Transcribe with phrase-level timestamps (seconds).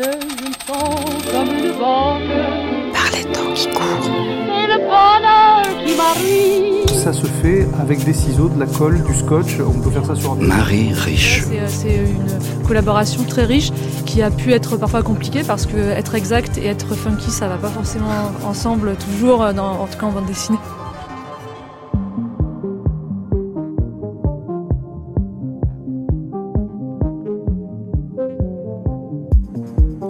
[0.00, 0.94] je me sens
[1.32, 2.92] comme une.
[2.92, 4.10] Par les temps qui courent.
[4.46, 6.88] Et le bonheur qui m'arrive.
[6.88, 9.58] Ça se fait avec des ciseaux, de la colle, du scotch.
[9.60, 11.44] On peut faire ça sur un Marie riche.
[11.48, 13.70] C'est euh, c'est une collaboration très riche
[14.06, 17.56] qui a pu être parfois compliquée parce que être exact et être funky, ça va
[17.56, 20.58] pas forcément ensemble toujours, euh, dans, en tout cas en bande dessinée.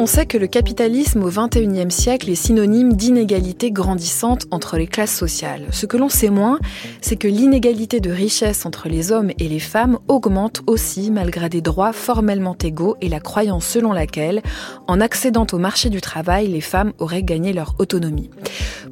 [0.09, 5.67] Sait que le capitalisme au XXIe siècle est synonyme d'inégalité grandissante entre les classes sociales.
[5.71, 6.59] Ce que l'on sait moins,
[7.03, 11.61] c'est que l'inégalité de richesse entre les hommes et les femmes augmente aussi malgré des
[11.61, 14.41] droits formellement égaux et la croyance selon laquelle,
[14.87, 18.31] en accédant au marché du travail, les femmes auraient gagné leur autonomie.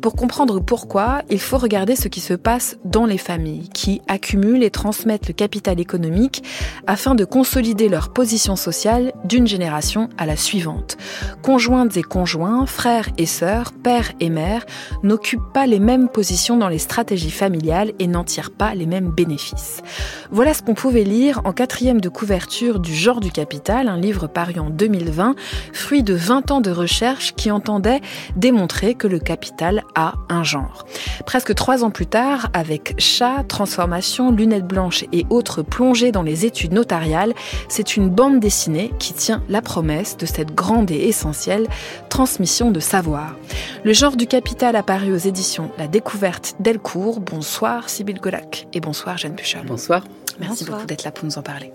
[0.03, 4.63] Pour comprendre pourquoi, il faut regarder ce qui se passe dans les familles, qui accumulent
[4.63, 6.43] et transmettent le capital économique
[6.87, 10.99] afin de consolider leur position sociale d'une génération à la suivante.
[11.43, 14.67] Conjointes et conjoints, frères et sœurs, pères et mères
[15.03, 19.11] n'occupent pas les mêmes positions dans les stratégies familiales et n'en tirent pas les mêmes
[19.11, 19.83] bénéfices.
[20.31, 24.27] Voilà ce qu'on pouvait lire en quatrième de couverture du Genre du Capital, un livre
[24.27, 25.35] paru en 2020,
[25.73, 28.01] fruit de 20 ans de recherche qui entendait
[28.37, 30.87] démontrer que le capital a un genre.
[31.27, 36.45] Presque trois ans plus tard, avec chat, transformation, lunettes blanches et autres plongées dans les
[36.45, 37.35] études notariales,
[37.69, 41.67] c'est une bande dessinée qui tient la promesse de cette grande et essentielle
[42.09, 43.37] transmission de savoir.
[43.85, 47.21] Le genre du capital apparu aux éditions La Découverte Delcourt.
[47.21, 49.63] Bonsoir Sybille Golac et bonsoir Jeanne Puchol.
[49.67, 50.03] Bonsoir.
[50.41, 50.77] Merci Bonsoir.
[50.79, 51.73] beaucoup d'être là pour nous en parler.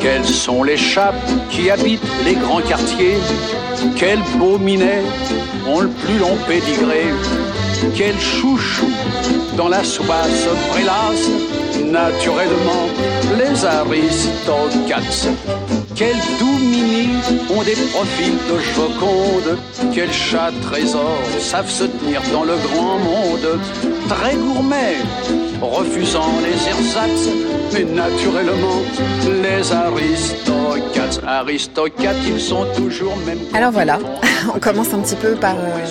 [0.00, 1.14] Quels sont les chats
[1.50, 3.16] qui habitent les grands quartiers?
[3.96, 5.02] Quels beaux minets
[5.68, 7.04] ont le plus long pédigré?
[7.94, 8.90] Quels chouchous
[9.56, 11.30] dans la soupasse prélasse?
[11.80, 12.88] Naturellement,
[13.38, 15.28] les aristocrates
[15.94, 17.08] Quels doux mimi
[17.50, 19.58] ont des profils de joconde.
[19.94, 23.60] Quels chats trésors savent se tenir dans le grand monde.
[24.08, 24.96] Très gourmets,
[25.62, 27.28] refusant les ersatz
[27.72, 28.82] mais naturellement,
[29.42, 33.38] les aristocrates, aristocrates, ils sont toujours même.
[33.54, 33.98] Alors voilà,
[34.54, 35.86] on commence un petit peu par euh,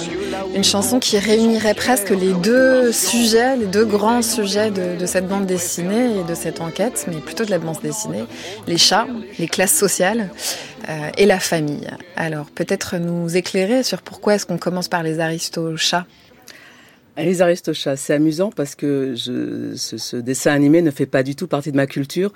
[0.54, 5.28] une chanson qui réunirait presque les deux sujets, les deux grands sujets de, de cette
[5.28, 8.26] bande dessinée et de cette enquête, mais plutôt de la bande dessinée,
[8.68, 9.08] les chats,
[9.40, 10.30] les classes sociales
[10.88, 11.88] euh, et la famille.
[12.16, 16.06] Alors peut-être nous éclairer sur pourquoi est-ce qu'on commence par les aristo-chats
[17.24, 21.72] Les Aristochats, c'est amusant parce que ce, dessin animé ne fait pas du tout partie
[21.72, 22.32] de ma culture,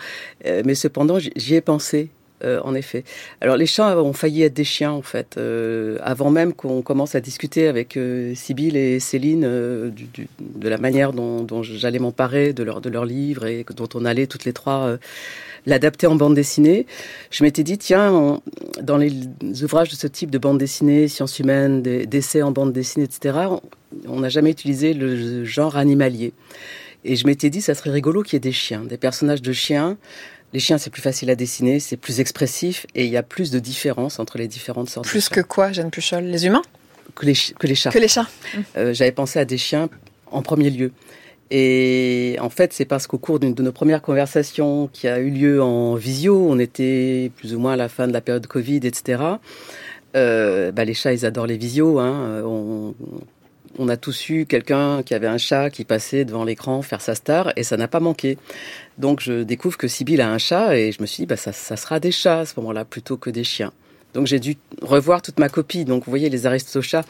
[0.46, 2.10] euh, mais cependant j'y- ai pensé.
[2.44, 3.06] euh, en effet.
[3.40, 7.16] Alors les chats ont failli être des chiens en fait, euh, avant même qu'on commence
[7.16, 7.98] à discuter avec
[8.36, 13.66] Sybille et Céline de la manière dont, j'allais m'emparer de leur de leur livre et
[13.76, 14.98] dont on allait toutes les trois
[15.66, 16.86] l'adapter en bande dessinée.
[17.32, 18.42] Je m'étais dit tiens, on-
[18.82, 19.12] dans les
[19.64, 23.38] ouvrages de ce type de bande dessinée, sciences humaines, des- d'essais en bande dessinée, etc.
[24.08, 26.34] on- n'a jamais utilisé le genre animalier.
[27.04, 29.54] Et je m'étais dit, ça serait rigolo qu'il y ait des chiens, des personnages de
[29.54, 29.98] chiens.
[30.54, 33.52] Les chiens, c'est plus facile à dessiner, c'est plus expressif et il y a plus
[33.52, 36.24] de différences entre les différentes sortes Plus de que quoi, Jeanne Puchol?
[36.26, 36.62] Les humains?
[37.14, 37.92] Que les, que les chats.
[37.92, 38.28] Que les chats
[38.78, 39.90] Euh, J'avais pensé à des chiens
[40.32, 40.92] en premier lieu.
[41.52, 45.30] Et en fait, c'est parce qu'au cours d'une de nos premières conversations qui a eu
[45.30, 48.78] lieu en visio, on était plus ou moins à la fin de la période Covid,
[48.78, 49.22] etc.
[50.16, 52.00] Euh, bah, les chats, ils adorent les visios.
[52.00, 52.14] Hein.
[52.30, 52.92] Euh,
[53.78, 57.14] On, a tous eu quelqu'un qui avait un chat qui passait devant l'écran faire sa
[57.14, 58.38] star et ça n'a pas manqué.
[58.98, 61.52] Donc je découvre que Sybille a un chat et je me suis dit bah ça
[61.52, 63.74] sera des chats à ce moment-là plutôt que des chiens.
[64.16, 65.86] Donc j'ai dû revoir toute ma copie.
[65.86, 67.04] Donc vous voyez les aristochats,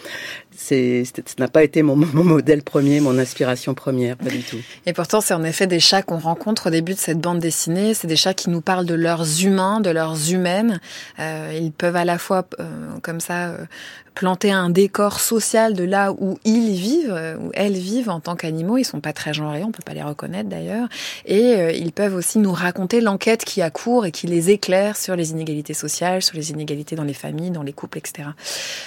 [0.56, 4.58] c'est ça n'a pas été mon, mon modèle premier, mon inspiration première, pas du tout.
[4.86, 7.94] Et pourtant, c'est en effet des chats qu'on rencontre au début de cette bande dessinée.
[7.94, 10.82] C'est des chats qui nous parlent de leurs humains, de leurs humaines.
[11.20, 13.66] Euh, ils peuvent à la fois, euh, comme ça, euh,
[14.16, 18.36] planter un décor social de là où ils vivent, euh, où elles vivent en tant
[18.36, 18.78] qu'animaux.
[18.78, 20.88] Ils sont pas très genrés, on peut pas les reconnaître d'ailleurs.
[21.26, 24.96] Et euh, ils peuvent aussi nous raconter l'enquête qui a cours et qui les éclaire
[24.96, 28.30] sur les inégalités sociales, sur les inégalités dans les familles, dans les couples, etc.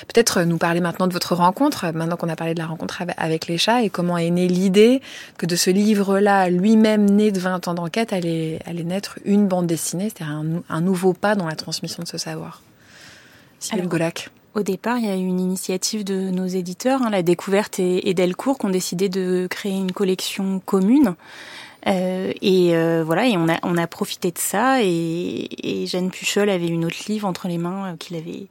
[0.09, 3.03] Peut-être euh, nous parler maintenant de votre rencontre, maintenant qu'on a parlé de la rencontre
[3.17, 5.01] avec- les chats et comment est née l'idée
[5.37, 9.67] que de ce livre-là, lui-même né de 20 ans d'enquête, allait, allait naître une bande
[9.67, 12.63] dessinée, c'est-à-dire un, un nouveau pas dans la transmission de ce savoir.
[13.73, 14.31] Alors, Golac.
[14.59, 18.13] Au départ, il y a eu une initiative de nos éditeurs, hein, La Découverte et,
[18.13, 21.15] Delcourt, qui ont décidé de créer une collection commune.
[21.87, 24.83] Euh, et euh, voilà, et on a, profité de ça.
[24.83, 28.49] Et, et Jeanne Puchol avait une autre livre entre les mains euh, qu'il avait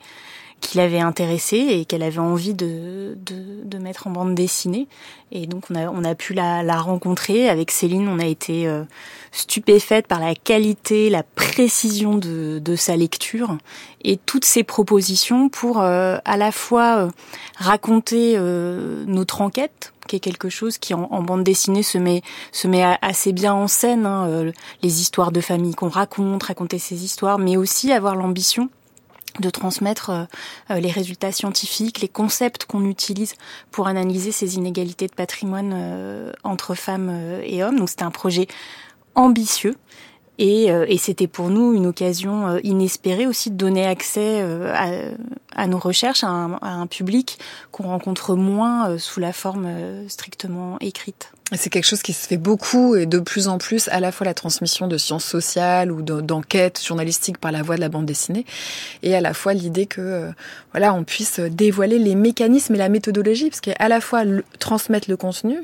[0.61, 4.87] qui l'avait intéressée et qu'elle avait envie de, de, de, mettre en bande dessinée.
[5.31, 7.47] Et donc on a, on a pu la, la rencontrer.
[7.47, 8.83] Avec Céline, on a été euh,
[9.31, 13.57] stupéfaite par la qualité, la précision de, de, sa lecture
[14.03, 17.09] et toutes ses propositions pour euh, à la fois euh,
[17.57, 18.37] raconter
[19.07, 22.21] notre enquête qui est quelque chose qui en, bande dessinée se met
[22.51, 24.51] se met assez bien en scène hein,
[24.81, 28.69] les histoires de famille qu'on raconte raconter ces histoires mais aussi avoir l'ambition
[29.39, 30.23] de transmettre euh,
[30.71, 33.35] euh, les résultats scientifiques, les concepts qu'on utilise
[33.71, 37.77] pour analyser ces inégalités de patrimoine euh, entre femmes et hommes.
[37.77, 38.47] Donc c'était un projet
[39.15, 39.75] ambitieux
[40.39, 40.69] et,
[40.99, 44.43] c'était pour nous une occasion inespérée aussi de donner accès
[45.55, 47.39] à, nos recherches à un public
[47.71, 49.67] qu'on rencontre moins sous la forme
[50.07, 51.31] strictement écrite.
[51.55, 54.25] C'est quelque chose qui se fait beaucoup et de plus en plus, à la fois
[54.25, 58.45] la transmission de sciences sociales ou d'enquêtes journalistiques par la voie de la bande dessinée,
[59.01, 60.31] et à la fois l'idée que euh,
[60.73, 64.23] voilà, on puisse dévoiler les mécanismes et la méthodologie, parce qu'à la fois
[64.59, 65.57] transmettre le contenu,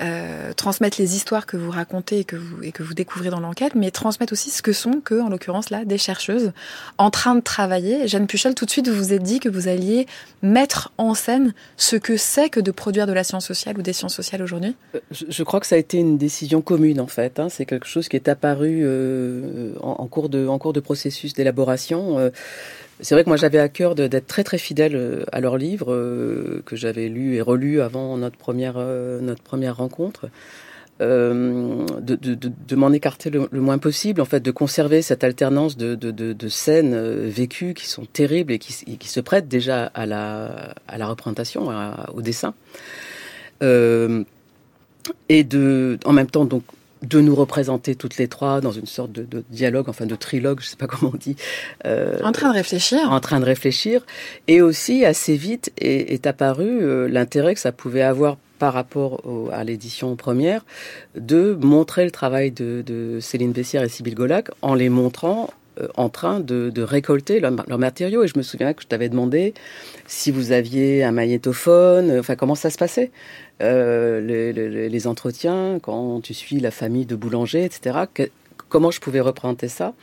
[0.00, 3.40] euh, transmettre les histoires que vous racontez et que vous et que vous découvrez dans
[3.40, 6.52] l'enquête, mais transmettre aussi ce que sont que, en l'occurrence là, des chercheuses
[6.96, 8.08] en train de travailler.
[8.08, 10.06] Jeanne Puchel, tout de suite, vous vous êtes dit que vous alliez
[10.40, 13.92] mettre en scène ce que c'est que de produire de la science sociale ou des
[13.92, 14.74] sciences sociales aujourd'hui?
[14.94, 17.38] Euh, je crois que ça a été une décision commune en fait.
[17.38, 17.48] Hein.
[17.48, 22.18] C'est quelque chose qui est apparu euh, en, cours de, processus d'élaboration.
[22.18, 22.30] Euh,
[23.00, 25.92] c'est vrai que moi j'avais à cœur d'être très très fidèle euh, à leurs livres
[26.64, 30.28] que j'avais lu et relu avant notre première rencontre.
[31.00, 37.74] de, m'en écarter le, moins possible, en fait, de conserver cette alternance de, scènes vécues
[37.74, 41.68] qui sont terribles et qui, se prêtent déjà à la, représentation,
[42.14, 42.54] au dessin.
[45.28, 46.62] Et de, en même temps, donc,
[47.02, 50.66] de nous représenter toutes les trois dans une sorte de, dialogue, enfin de trilogue, je
[50.66, 51.36] sais pas comment on dit.
[51.84, 53.10] Euh, en train de réfléchir.
[53.10, 54.04] En train de réfléchir.
[54.48, 59.22] Et aussi, assez vite, est, est apparu euh, l'intérêt que ça pouvait avoir par rapport
[59.52, 60.64] à l'édition première,
[61.14, 65.50] de montrer le travail de, de Céline Bessière et Sybille Golac en les montrant
[65.96, 68.24] en train de, récolter leurs matériaux.
[68.24, 69.54] Et je me souviens que je t'avais demandé
[70.06, 73.10] si vous aviez un magnétophone, enfin comment ça se passait.
[73.62, 78.00] Euh, les, entretiens, quand tu suis la famille de boulanger, etc.
[78.68, 79.94] comment je pouvais représenter ça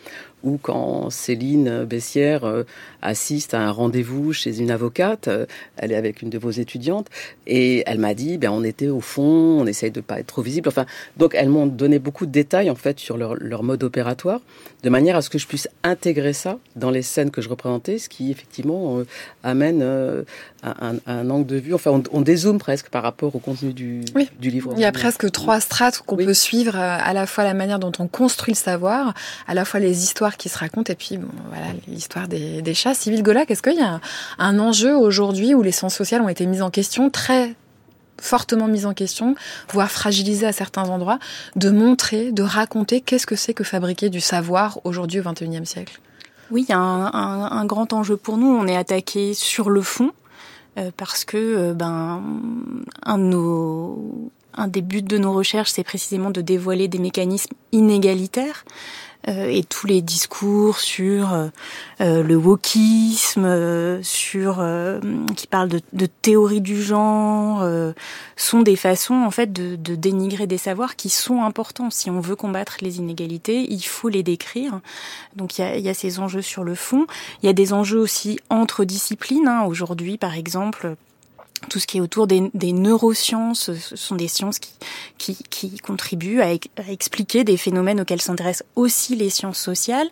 [0.44, 2.64] ou quand Céline Bessière euh,
[3.02, 5.46] assiste à un rendez-vous chez une avocate, euh,
[5.78, 7.08] elle est avec une de vos étudiantes,
[7.48, 10.42] et elle m'a dit, ben on était au fond, on essaye de pas être trop
[10.42, 10.68] visible.
[10.68, 10.86] Enfin,
[11.18, 14.42] donc elles m'ont donné beaucoup de détails en fait sur leur, leur, mode opératoire,
[14.84, 17.98] de manière à ce que je puisse intégrer ça dans les scènes que je représentais,
[17.98, 19.06] ce qui effectivement euh,
[19.44, 19.82] amène
[20.64, 21.74] un, un, angle de vue.
[21.74, 24.02] Enfin, on, on, dézoome presque par rapport au contenu du,
[24.40, 24.74] du livre.
[24.76, 27.92] Il y a presque trois strates qu'on peut suivre, à la fois la manière dont
[28.00, 29.14] on construit le savoir,
[29.48, 32.74] à la fois les histoires qui se raconte et puis bon, voilà l'histoire des, des,
[32.74, 32.94] chats.
[32.94, 34.00] Civil Golac, est-ce qu'il y a
[34.40, 37.56] un, enjeu aujourd'hui où les sciences sociales ont été mises en question très
[38.22, 39.36] fortement mises en question,
[39.70, 41.20] voire fragilisées à certains endroits,
[41.56, 46.00] de montrer, de raconter qu'est-ce que c'est que fabriquer du savoir aujourd'hui au XXIe siècle?
[46.52, 48.48] Oui, il y a un, grand enjeu pour nous.
[48.48, 50.12] On est attaqué sur le fond
[50.78, 52.22] euh, parce que euh, ben
[54.56, 58.66] un des buts de nos recherches, c'est précisément de dévoiler des mécanismes inégalitaires.
[59.30, 61.48] Euh, et tous les discours sur euh,
[62.02, 64.64] euh, le wokisme, sur
[65.36, 67.66] qui parlent de, de, théorie du genre,
[68.36, 71.90] sont des façons en fait de, de, dénigrer des savoirs qui sont importants.
[71.90, 74.82] Si on veut combattre les inégalités, il faut les décrire.
[75.36, 77.08] Donc il y a, y a, ces enjeux sur le fond.
[77.42, 79.48] Il y a des enjeux aussi entre disciplines.
[79.48, 79.64] Hein.
[79.64, 80.96] Aujourd'hui, par exemple
[81.70, 84.72] tout ce qui est autour des, des, neurosciences, ce sont des sciences qui,
[85.18, 90.10] qui, qui contribuent à, à, expliquer des phénomènes auxquels s'intéressent aussi les sciences sociales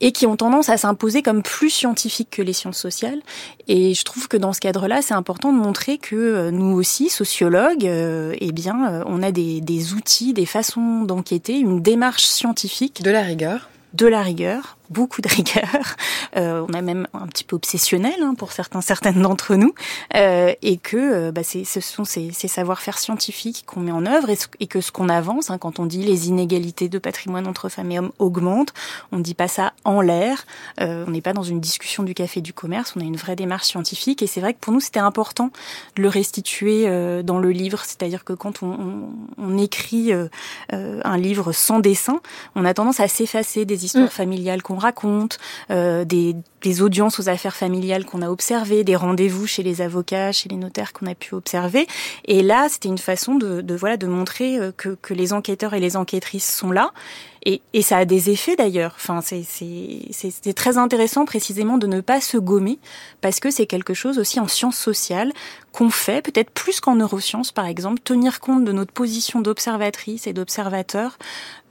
[0.00, 3.20] et qui ont tendance à s'imposer comme plus scientifiques que les sciences sociales.
[3.68, 7.08] Et je trouve que dans ce cadre-là, c'est important de montrer que euh, nous aussi,
[7.08, 12.24] sociologues, euh, eh bien, euh, on a des, des outils, des façons d'enquêter, une démarche
[12.24, 13.02] scientifique.
[13.02, 13.70] De la rigueur.
[13.94, 15.96] De la rigueur, beaucoup de rigueur,
[16.36, 19.74] euh, on a même un petit peu obsessionnel hein, pour certains, certaines d'entre nous,
[20.14, 24.30] euh, et que euh, bah, ce sont ces, ces savoir-faire scientifiques qu'on met en œuvre
[24.30, 27.68] et, et que ce qu'on avance, hein, quand on dit les inégalités de patrimoine entre
[27.68, 28.74] femmes et hommes augmentent,
[29.12, 30.44] on ne dit pas ça en l'air,
[30.80, 33.36] euh, on n'est pas dans une discussion du café du commerce, on a une vraie
[33.36, 35.50] démarche scientifique, et c'est vrai que pour nous c'était important
[35.96, 40.28] de le restituer euh, dans le livre, c'est-à-dire que quand on, on, on écrit euh,
[40.70, 42.20] un livre sans dessin,
[42.54, 44.08] on a tendance à s'effacer des histoires mmh.
[44.08, 45.38] familiales qu'on raconte,
[45.70, 50.32] euh, des, des, audiences aux affaires familiales qu'on a observées, des rendez-vous chez les avocats,
[50.32, 51.86] chez les notaires qu'on a pu observer.
[52.24, 55.74] Et là, c'était une façon de, de, voilà de montrer euh, que, que les enquêteurs
[55.74, 56.92] et les enquêtrices sont là
[57.44, 58.94] Et, et ça a des effets d'ailleurs.
[58.96, 62.78] Enfin, c'est très intéressant précisément de ne pas se gommer
[63.20, 65.32] parce que c'est quelque chose aussi en sciences sociales
[65.74, 70.32] qu'on fait, peut-être plus qu'en neurosciences par exemple, tenir compte de notre position d'observatrice et
[70.32, 71.18] d'observateur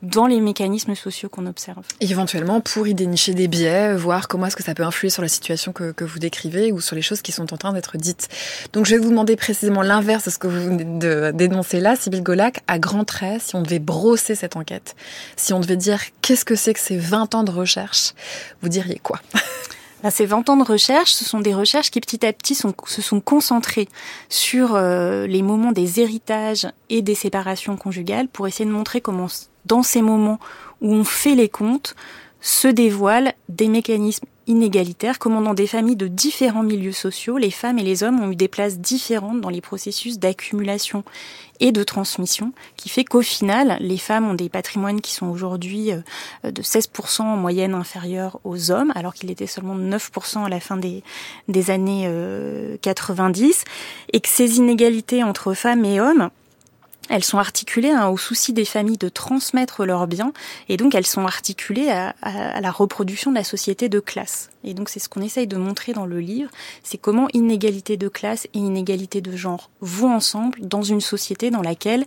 [0.03, 1.85] dans les mécanismes sociaux qu'on observe.
[2.01, 5.27] éventuellement pour y dénicher des biais, voir comment est-ce que ça peut influer sur la
[5.27, 8.27] situation que, vous décrivez ou sur les choses qui sont en train d'être dites.
[8.73, 12.21] Donc je vais vous demander précisément l'inverse de ce que vous venez dénoncer là, Sybille
[12.21, 14.95] Golac, à grands traits, si on devait brosser cette enquête,
[15.35, 18.13] si on devait dire qu'est-ce que c'est que ces 20 ans de recherche,
[18.61, 19.19] vous diriez quoi?
[20.03, 23.01] Ben, ces 20 ans de recherche, ce sont des recherches qui petit à petit se
[23.01, 23.87] sont concentrées
[24.27, 29.27] sur euh, les moments des héritages et des séparations conjugales pour essayer de montrer comment
[29.65, 30.41] dans ces moments
[30.81, 31.95] où on fait les comptes,
[32.41, 37.79] se dévoilent des mécanismes inégalitaires, comment dans des familles de différents milieux sociaux, les femmes
[37.79, 41.03] et les hommes ont eu des places différentes dans les processus d'accumulation
[41.59, 45.91] et de transmission, qui fait qu'au final, les femmes ont des patrimoines qui sont aujourd'hui
[45.91, 50.49] euh, de 16% en moyenne inférieurs aux hommes, alors qu'il était seulement de 9% à
[50.49, 51.03] la fin des,
[51.47, 52.09] des années
[52.81, 53.71] 90, euh,
[54.11, 56.29] et que ces inégalités entre femmes et hommes,
[57.09, 60.33] elles sont articulées hein, au souci des familles de transmettre leurs biens,
[60.69, 64.49] et donc elles sont articulées à, à, la reproduction de la société de classe.
[64.63, 66.49] Et donc c'est ce qu'on essaye de montrer dans le livre,
[66.83, 71.61] c'est comment inégalité de classe et inégalité de genre vont ensemble dans une société dans
[71.61, 72.05] laquelle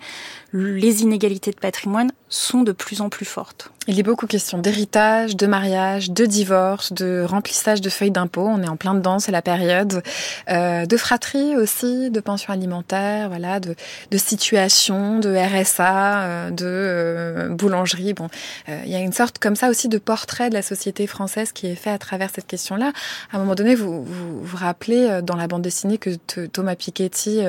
[0.53, 3.71] les inégalités de patrimoine sont de plus en plus fortes.
[3.89, 8.45] Il est beaucoup question d'héritage, de mariage, de divorce, de remplissage de feuilles d'impôt.
[8.49, 10.03] On est en plein dedans, c'est la période.
[10.51, 13.77] Euh, de fratrie aussi, de pension alimentaire, voilà, de,
[14.11, 18.13] de situation, de RSA, euh, de euh, boulangerie.
[18.13, 18.29] Bon,
[18.69, 21.53] euh, il y a une sorte comme ça aussi de portrait de la société française
[21.53, 22.93] qui est fait à travers cette question-là.
[23.33, 26.11] À un moment donné, vous, vous rappelez euh, dans la bande dessinée que
[26.47, 27.41] Thomas Piketty,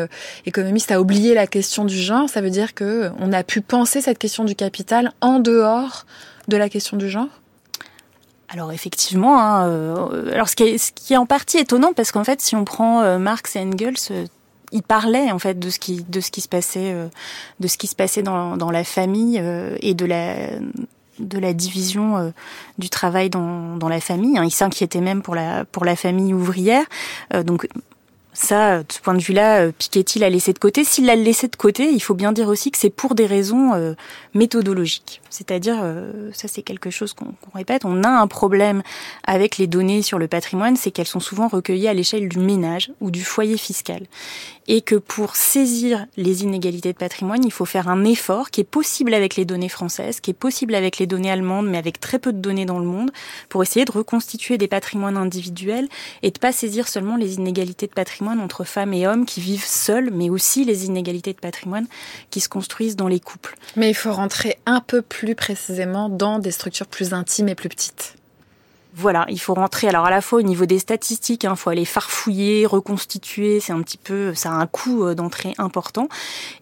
[0.46, 2.30] économiste, a oublié la question du genre.
[2.30, 6.06] Ça veut dire que on a pu penser cette question du capital en dehors
[6.48, 7.27] de la question du genre?
[8.50, 12.56] Alors effectivement, hein, euh, alors ce qui, est, en partie étonnant parce qu'en fait, si
[12.56, 14.25] on prend euh, Marx et Engels, euh,
[14.72, 17.08] ils parlaient en fait de ce qui de ce qui se passait euh,
[17.60, 20.36] de ce qui se passait dans, dans la famille euh, et de la
[21.20, 22.34] de la division
[22.78, 24.38] du travail dans, dans la famille.
[24.38, 24.44] Hein.
[24.46, 26.84] Ils s'inquiétaient même pour la pour la famille ouvrière.
[27.44, 27.68] donc
[28.38, 30.84] ça, de ce point de vue-là, euh, Piketty l'a laissé de côté.
[30.84, 33.74] S'il l'a laissé de côté, il faut bien dire aussi que c'est pour des raisons
[33.74, 33.94] euh,
[34.36, 35.22] méthodologiques.
[35.32, 38.84] C'est-à-dire, euh, ça c'est quelque chose qu'on répète, on a un problème
[39.24, 42.92] avec les données sur le patrimoine, c'est qu'elles sont souvent recueillies à l'échelle du ménage
[43.02, 44.04] ou du foyer fiscal
[44.68, 48.66] et que pour saisir les inégalités de patrimoine, il faut faire un effort qui est
[48.66, 52.20] possible avec les données françaises, qui est possible avec les données allemandes, mais avec très
[52.20, 53.12] peu de données dans le monde,
[53.50, 55.88] pour essayer de reconstituer des patrimoines individuels
[56.22, 59.66] et de pas saisir seulement les inégalités de patrimoine entre femmes et hommes qui vivent
[59.66, 61.88] seuls, mais aussi les inégalités de patrimoine
[62.30, 63.56] qui se construisent dans les couples.
[63.76, 67.70] Mais il faut rentrer un peu plus précisément dans des structures plus intimes et plus
[67.70, 68.17] petites
[69.00, 69.88] voilà, il faut rentrer.
[69.88, 73.60] Alors à la fois au niveau des statistiques, il hein, faut aller farfouiller, reconstituer.
[73.60, 76.10] C'est un petit peu, ça a un coût euh, d'entrée important.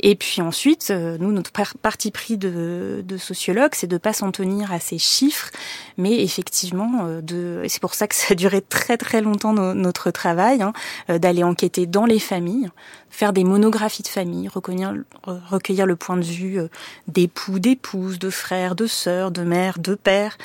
[0.02, 4.34] Et puis ensuite, euh, nous, notre parti pris de, de sociologue, c'est de pas s'en
[4.34, 5.50] tenir à ces chiffres,
[5.98, 7.64] mais effectivement, euh, de.
[7.70, 10.74] C'est pour ça que ça a duré très très longtemps notre travail, hein,
[11.08, 12.70] d'aller enquêter dans les familles,
[13.10, 16.60] faire des monographies de famille, recueillir, recueillir le point de vue
[17.08, 20.38] d'époux, d'épouses, de frères, de sœurs, de mères, de pères,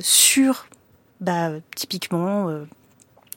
[0.00, 0.66] sur
[1.20, 2.64] bah, typiquement euh,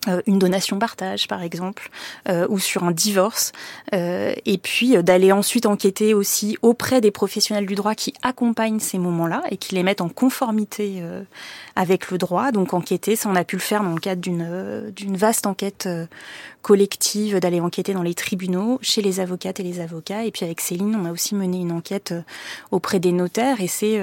[0.07, 1.89] euh, une donation partage par exemple
[2.27, 3.51] euh, ou sur un divorce
[3.91, 9.43] et puis d'aller ensuite enquêter aussi auprès des professionnels du droit qui accompagnent ces moments-là
[9.49, 11.01] et qui les mettent en conformité
[11.75, 12.51] avec le droit.
[12.51, 15.89] Donc enquêter ça on a pu le faire dans le cadre d'une d'une vaste enquête
[16.61, 20.23] collective d'aller enquêter dans les tribunaux chez les avocates et les avocats.
[20.23, 22.13] Et puis avec Céline on a aussi mené une enquête
[22.71, 23.99] auprès des notaires et c'est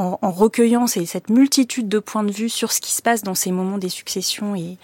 [0.00, 3.52] en, recueillant cette multitude de points de vue sur ce qui se passe dans ces
[3.52, 4.76] moments des successions et,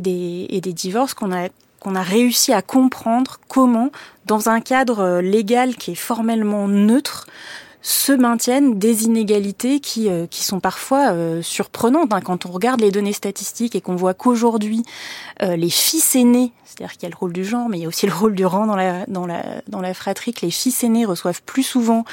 [0.00, 1.48] des, divorces qu'on a
[1.80, 3.90] qu'on a réussi à comprendre comment,
[4.24, 7.26] dans un cadre légal qui est formellement neutre,
[7.84, 12.14] se maintiennent des inégalités qui, euh, qui sont parfois euh, surprenantes.
[12.14, 12.22] Hein.
[12.22, 14.82] Quand on regarde les données statistiques et qu'on voit qu'aujourd'hui,
[15.42, 17.84] euh, les fils aînés, c'est-à-dire qu'il y a le rôle du genre, mais il y
[17.84, 20.50] a aussi le rôle du rang dans la, dans la, dans la fratrie, que les
[20.50, 22.04] fils aînés reçoivent plus souvent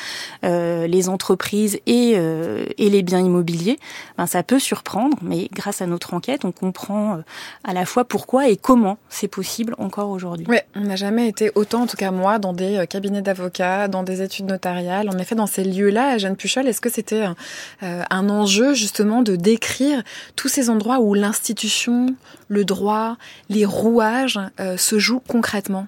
[0.44, 3.78] les entreprises et, et les biens immobiliers,
[4.18, 7.20] ben, ça peut surprendre, mais grâce à notre enquête, on comprend
[7.64, 10.46] à la fois pourquoi et comment c'est possible encore aujourd'hui.
[10.50, 14.04] Oui, on n'a jamais été autant, en tout cas moi, dans des cabinets d'avocats, dans
[14.04, 17.36] des études notariales, en effet lieux-là, Jeanne Puchol, est-ce que c'était un,
[17.84, 20.04] euh, un, enjeu justement de décrire
[20.36, 22.16] tous ces endroits où l'institution,
[22.48, 23.18] le droit,
[23.50, 25.88] les rouages euh, se jouent concrètement?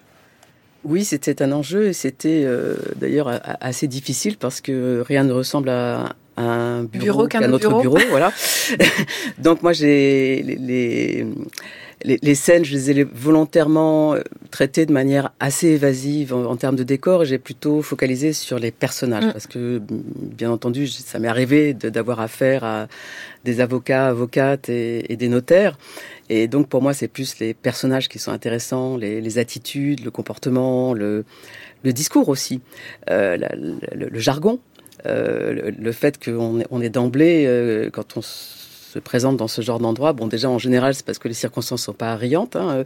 [0.83, 5.69] Oui, c'était un enjeu et c'était euh, d'ailleurs assez difficile parce que rien ne ressemble
[5.69, 7.99] à un bureau, qu'un autre bureau.
[8.09, 8.31] voilà.
[9.37, 11.27] Donc moi, j'ai les, les,
[12.03, 16.83] les, scènes, je les ai volontairement euh, traitées de manière assez évasive en, termes de
[16.83, 17.25] décor.
[17.25, 19.31] J'ai plutôt focalisé sur les personnages mm.
[19.31, 22.87] parce que, bien entendu, ça m'est arrivé d'avoir affaire à
[23.43, 25.77] des avocats, avocates et, et, des notaires.
[26.29, 30.11] Et donc pour moi, c'est plus les personnages qui sont intéressants, les, les attitudes, le
[30.11, 31.25] comportement, le,
[31.83, 32.61] le discours aussi,
[33.09, 34.59] euh, le, le, jargon.
[35.05, 38.21] Euh, le, fait qu'on est, on est d'emblée, euh, quand on
[38.93, 41.83] se présente dans ce genre d'endroit, bon déjà en général c'est parce que les circonstances
[41.83, 42.83] sont pas riantes, hein,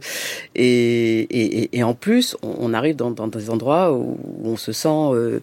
[0.54, 5.40] et, et, en plus on, arrive dans, des endroits où on se sent euh,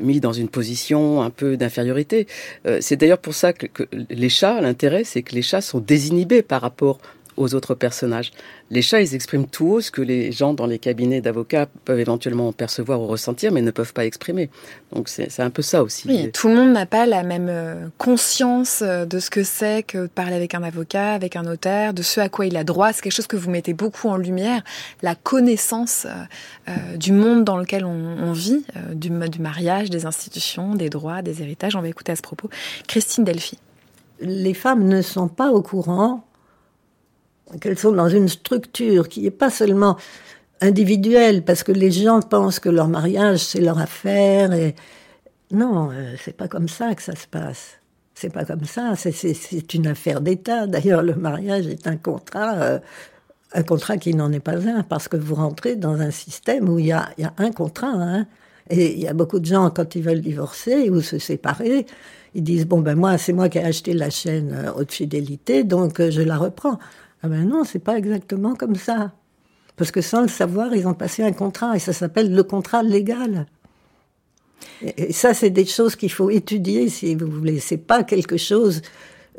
[0.00, 2.26] mis dans une position un peu d'infériorité.
[2.66, 5.80] Euh, c'est d'ailleurs pour ça que, que les chats, l'intérêt c'est que les chats sont
[5.80, 6.98] désinhibés par rapport
[7.38, 8.32] aux autres personnages.
[8.70, 12.00] Les chats, ils expriment tout haut ce que les gens dans les cabinets d'avocats peuvent
[12.00, 14.50] éventuellement percevoir ou ressentir, mais ne peuvent pas exprimer.
[14.92, 16.08] Donc c'est un peu ça aussi.
[16.08, 19.82] Oui, tout le monde n'a pas la même euh, conscience euh, de ce que c'est
[19.82, 22.64] que de parler avec un avocat, avec un notaire, de ce à quoi il a
[22.64, 22.92] droit.
[22.92, 24.62] C'est quelque chose que vous mettez beaucoup en lumière,
[25.02, 26.06] la connaissance
[26.68, 31.42] euh, du monde dans lequel on, vit, du, du mariage, des institutions, des droits, des
[31.42, 31.76] héritages.
[31.76, 32.50] On va écouter à ce propos
[32.86, 33.58] Christine Delphi.
[34.20, 36.27] Les femmes ne sont pas au courant
[37.60, 39.96] qu'elles sont dans une structure qui n'est pas seulement
[40.60, 44.52] individuelle, parce que les gens pensent que leur mariage, c'est leur affaire.
[44.52, 44.74] Et...
[45.50, 47.78] Non, euh, c'est pas comme ça que ça se passe.
[48.14, 48.94] C'est pas comme ça.
[48.96, 50.66] C'est une affaire d'État.
[50.66, 52.78] D'ailleurs, le mariage est un contrat, euh,
[53.52, 56.78] un contrat qui n'en est pas un, parce que vous rentrez dans un système où
[56.78, 57.92] il y a, un contrat.
[57.94, 58.26] Hein.
[58.70, 61.86] Et il y a beaucoup de gens, quand ils veulent divorcer ou se séparer,
[62.34, 65.64] ils disent bon ben moi, c'est moi qui ai acheté la chaîne euh, haute fidélité,
[65.64, 66.78] donc je la reprends.
[67.22, 69.12] Ah ben non, c'est pas exactement comme ça.
[69.76, 72.82] Parce que sans le savoir, ils ont passé un contrat et ça s'appelle le contrat
[72.82, 73.46] légal.
[74.82, 77.60] Et ça, c'est des choses qu'il faut étudier si vous voulez.
[77.60, 78.82] C'est pas quelque chose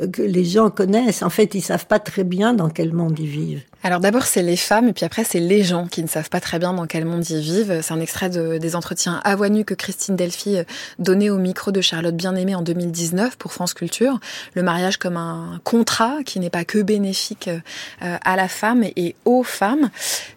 [0.07, 1.23] que les gens connaissent.
[1.23, 3.61] En fait, ils savent pas très bien dans quel monde ils vivent.
[3.81, 6.41] Alors d'abord, c'est les femmes, et puis après, c'est les gens qui ne savent pas
[6.41, 7.79] très bien dans quel monde ils vivent.
[7.81, 10.63] C'est un extrait de, des entretiens à voix nue que Christine Delphi euh,
[10.99, 14.19] donnait au micro de Charlotte Bien-Aimée en 2019 pour France Culture.
[14.53, 19.15] Le mariage comme un contrat qui n'est pas que bénéfique euh, à la femme et
[19.23, 19.89] aux femmes.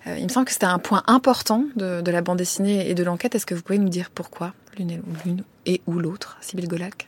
[0.07, 2.95] Euh, il me semble que c'était un point important de, de la bande dessinée et
[2.95, 3.35] de l'enquête.
[3.35, 5.03] Est-ce que vous pouvez nous dire pourquoi l'une
[5.67, 7.07] et ou l'autre, Sybille Golac?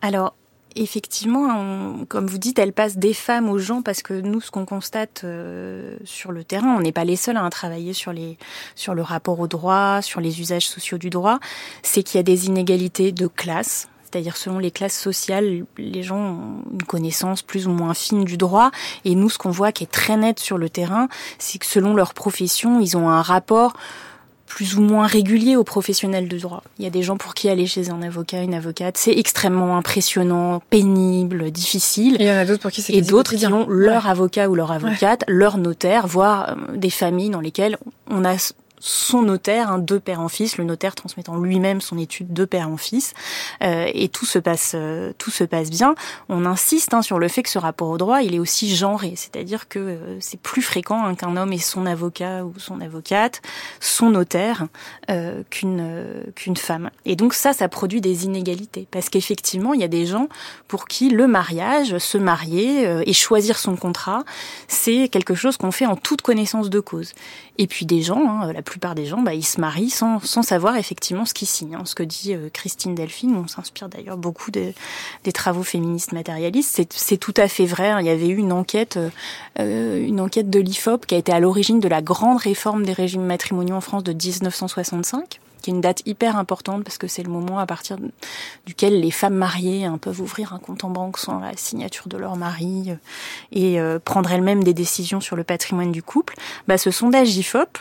[0.00, 0.34] Alors,
[0.74, 4.64] Effectivement, comme vous dites, elle passe des femmes aux gens parce que nous, ce qu'on
[4.64, 8.38] constate euh, sur le terrain, on n'est pas les seuls à travailler sur les
[8.74, 11.40] sur le rapport au droit, sur les usages sociaux du droit,
[11.82, 13.88] c'est qu'il y a des inégalités de classe.
[14.04, 18.36] C'est-à-dire selon les classes sociales, les gens ont une connaissance plus ou moins fine du
[18.36, 18.70] droit.
[19.06, 21.08] Et nous, ce qu'on voit qui est très net sur le terrain,
[21.38, 23.72] c'est que selon leur profession, ils ont un rapport
[24.54, 26.62] plus ou moins régulier aux professionnels de droit.
[26.78, 29.78] Il y a des gens pour qui aller chez un avocat, une avocate, c'est extrêmement
[29.78, 32.16] impressionnant, pénible, difficile.
[32.20, 34.50] Et il y en a d'autres pour qui c'est Et d'autres qui ont leur avocat
[34.50, 37.78] ou leur avocate, leur notaire, voire euh, des familles dans lesquelles
[38.10, 38.52] on a
[38.84, 42.68] son notaire, un deux père en fils, le notaire transmettant lui-même son étude de père
[42.68, 43.14] en fils,
[43.62, 45.94] euh, et tout se passe, euh, tout se passe bien.
[46.28, 49.14] On insiste hein, sur le fait que ce rapport au droit, il est aussi genré,
[49.14, 53.40] c'est-à-dire que euh, c'est plus fréquent hein, qu'un homme ait son avocat ou son avocate,
[53.78, 54.66] son notaire,
[55.50, 56.90] qu'une qu'une femme.
[57.04, 60.28] Et donc ça, ça produit des inégalités, parce qu'effectivement, il y a des gens
[60.66, 64.24] pour qui le mariage, se marier et choisir son contrat,
[64.66, 67.12] c'est quelque chose qu'on fait en toute connaissance de cause.
[67.58, 70.42] Et puis des gens, hein, la plupart des gens, bah, ils se marient sans, sans
[70.42, 71.74] savoir effectivement ce qu'ils signent.
[71.74, 71.84] Hein.
[71.84, 74.74] Ce que dit euh, Christine Delphine, on s'inspire d'ailleurs beaucoup des
[75.34, 77.90] travaux féministes matérialistes, c'est tout à fait vrai.
[77.90, 78.00] Hein.
[78.00, 78.98] Il y avait eu une enquête,
[79.58, 82.92] euh, une enquête de l'IFOP qui a été à l'origine de la grande réforme des
[82.92, 87.22] régimes matrimoniaux en France de 1965 qui est une date hyper importante parce que c'est
[87.22, 87.96] le moment à partir
[88.66, 92.18] duquel les femmes mariées hein, peuvent ouvrir un compte en banque sans la signature de
[92.18, 92.94] leur mari euh,
[93.52, 96.34] et euh, prendre elles-mêmes des décisions sur le patrimoine du couple.
[96.68, 97.78] Bah, ce sondage IFOP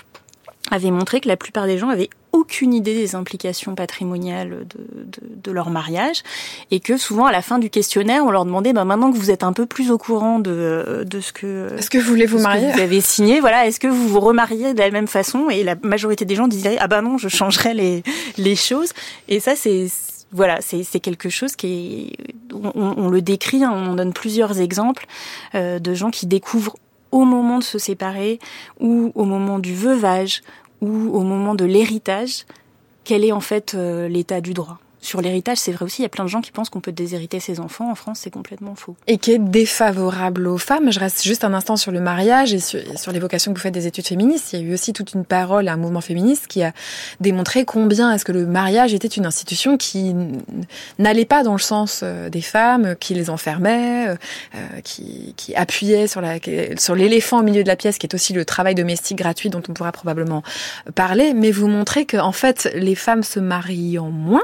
[0.72, 5.20] avait montré que la plupart des gens avaient aucune idée des implications patrimoniales de, de,
[5.44, 6.24] de, leur mariage
[6.72, 9.32] et que souvent à la fin du questionnaire on leur demandait bah, maintenant que vous
[9.32, 12.40] êtes un peu plus au courant de, de ce que est-ce que vous voulez vous
[12.40, 15.64] marier vous avez signé voilà est-ce que vous vous remariez de la même façon et
[15.64, 18.04] la majorité des gens disaient ah bah non je changerai les
[18.38, 18.92] les choses.
[19.28, 19.88] Et ça c'est
[20.34, 25.06] voilà, c'est quelque chose qui est, on, on le décrit, hein, on donne plusieurs exemples
[25.56, 26.78] euh, de gens qui découvrent
[27.12, 28.40] au moment de se séparer
[28.80, 30.42] ou au moment du veuvage
[30.82, 32.46] ou au moment de l'héritage,
[33.04, 34.80] quel est en fait euh, l'état du droit?
[35.02, 36.92] Sur l'héritage, c'est vrai aussi, il y a plein de gens qui pensent qu'on peut
[36.92, 37.90] déshériter ses enfants.
[37.90, 38.96] En France, c'est complètement faux.
[39.08, 40.92] Et qui est défavorable aux femmes.
[40.92, 43.74] Je reste juste un instant sur le mariage et sur, sur l'évocation que vous faites
[43.74, 44.54] des études féministes.
[44.54, 46.72] Il y a eu aussi toute une parole, un mouvement féministe qui a
[47.20, 50.14] démontré combien est-ce que le mariage était une institution qui
[51.00, 54.16] n'allait pas dans le sens euh, des femmes, qui les enfermait, euh,
[54.56, 56.36] euh, qui, qui appuyait sur la
[56.78, 59.64] sur l'éléphant au milieu de la pièce, qui est aussi le travail domestique gratuit dont
[59.68, 60.44] on pourra probablement
[60.94, 61.34] parler.
[61.34, 64.44] Mais vous montrez que en fait, les femmes se marient en moins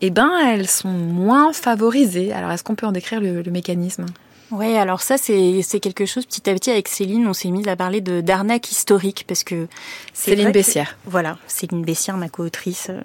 [0.00, 2.32] eh ben, elles sont moins favorisées.
[2.32, 4.06] Alors, est-ce qu'on peut en décrire le, mécanisme?
[4.50, 7.76] Oui, alors ça c'est quelque chose petit à petit avec Céline, on s'est mis à
[7.76, 9.68] parler de d'arnaque historique parce que
[10.12, 10.98] Céline Bessière.
[11.06, 13.00] voilà, Céline Bessière, ma co-autrice, euh,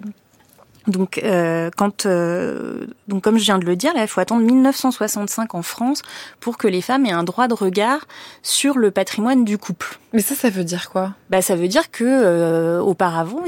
[0.86, 4.42] donc, euh, quand, euh, donc, comme je viens de le dire, là, il faut attendre
[4.42, 6.02] 1965 en France
[6.40, 8.06] pour que les femmes aient un droit de regard
[8.42, 9.98] sur le patrimoine du couple.
[10.16, 11.12] Mais ça, ça veut dire quoi?
[11.28, 13.42] Bah, ça veut dire que euh, auparavant,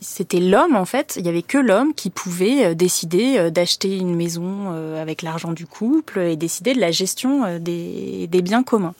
[0.00, 1.16] c'était l'homme en fait.
[1.18, 4.46] Il y avait que l'homme qui pouvait euh, décider euh, d'acheter une maison
[4.98, 8.94] avec l'argent du couple et décider de la gestion des, des, biens communs.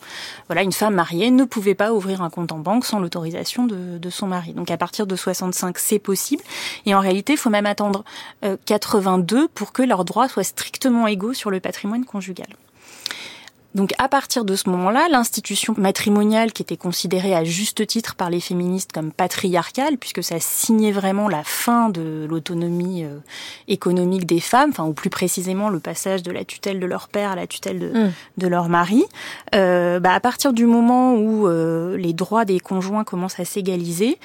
[0.48, 3.96] Voilà, une femme mariée ne pouvait pas ouvrir un compte en banque sans l'autorisation de,
[3.96, 4.52] de son mari.
[4.52, 6.42] Donc, à partir de 65, c'est possible.
[6.84, 8.04] Et en réalité, il faut même attendre
[8.64, 12.48] 82 euh, pour que leurs droits soient strictement égaux sur le patrimoine conjugal.
[13.74, 18.30] Donc à partir de ce moment-là, l'institution matrimoniale qui était considérée à juste titre par
[18.30, 23.18] les féministes comme patriarcale, puisque ça signait vraiment la fin de l'autonomie euh,
[23.68, 27.32] économique des femmes, enfin ou plus précisément le passage de la tutelle de leur père
[27.32, 28.12] à la tutelle de, mm.
[28.38, 29.04] de leur mari,
[29.54, 34.18] euh, bah, à partir du moment où les droits des conjoints commencent à s'égaliser,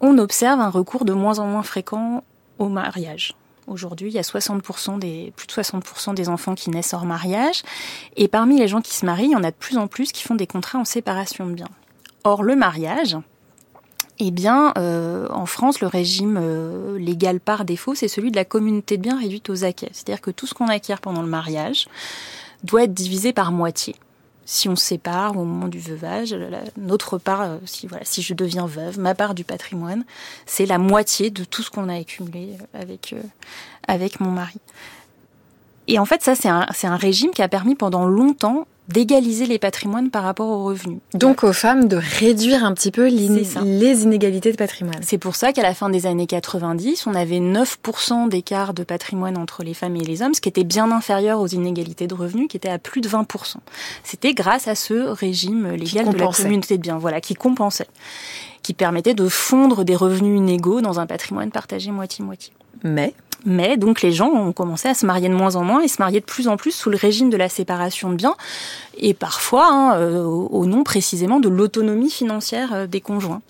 [0.00, 2.24] on observe un recours de moins en moins fréquent
[2.60, 3.34] au mariage.
[3.66, 7.62] Aujourd'hui, il y a 60% des, plus de 60% des enfants qui naissent hors mariage.
[8.16, 10.12] Et parmi les gens qui se marient, il y en a de plus en plus
[10.12, 11.68] qui font des contrats en séparation de biens.
[12.24, 13.16] Or, le mariage,
[14.18, 18.44] eh bien, euh, en France, le régime euh, légal par défaut, c'est celui de la
[18.44, 19.88] communauté de biens réduite aux acquis.
[19.92, 21.86] C'est-à-dire que tout ce qu'on acquiert pendant le mariage
[22.64, 23.96] doit être divisé par moitié
[24.50, 26.34] si on sépare au moment du veuvage,
[26.76, 30.04] notre part, euh, si, voilà, si je deviens veuve, ma part du patrimoine,
[30.44, 33.22] c'est la moitié de tout ce qu'on a accumulé euh, avec, euh,
[33.86, 34.58] avec mon mari.
[35.86, 39.58] Et en fait, ça, c'est un, un régime qui a permis pendant longtemps d'égaliser les
[39.58, 40.98] patrimoines par rapport aux revenus.
[41.14, 45.00] Donc aux femmes de réduire un petit peu les inégalités de patrimoine.
[45.02, 49.38] C'est pour ça qu'à la fin des années 90, on avait 9% d'écart de patrimoine
[49.38, 52.48] entre les femmes et les hommes, ce qui était bien inférieur aux inégalités de revenus,
[52.48, 53.56] qui étaient à plus de 20%.
[54.02, 57.88] C'était grâce à ce régime légal de la communauté de biens, voilà, qui compensait,
[58.62, 62.52] qui permettait de fondre des revenus inégaux dans un patrimoine partagé moitié-moitié.
[62.82, 65.88] Mais mais donc les gens ont commencé à se marier de moins en moins et
[65.88, 68.36] se marier de plus en plus sous le régime de la séparation de biens
[69.00, 73.42] et parfois hein, euh, au nom précisément de l'autonomie financière euh, des conjoints.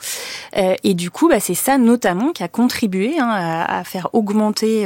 [0.57, 4.85] Euh, et du coup, bah, c'est ça notamment qui a contribué hein, à, faire augmenter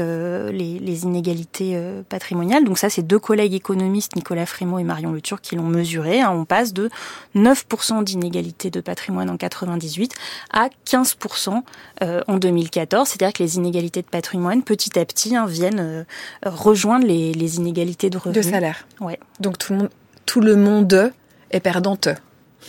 [0.53, 2.64] les, les, inégalités patrimoniales.
[2.64, 6.21] Donc ça, c'est deux collègues économistes, Nicolas Frémaux et Marion Le Turc, qui l'ont mesuré.
[6.21, 6.31] Hein.
[6.33, 6.88] On passe de
[7.37, 10.12] 9% d'inégalité de patrimoine en 98
[10.53, 11.62] à 15%
[12.27, 13.09] en 2014.
[13.09, 14.62] C'est-à-dire que les inégalités de patrimoine,
[15.00, 16.07] à petit, hein, viennent
[16.44, 18.44] rejoindre les, les, inégalités de revenus.
[18.44, 18.87] De salaire.
[19.00, 19.18] Ouais.
[19.40, 19.90] Donc tout le monde
[20.26, 21.12] tout le monde
[21.50, 22.09] est perdante.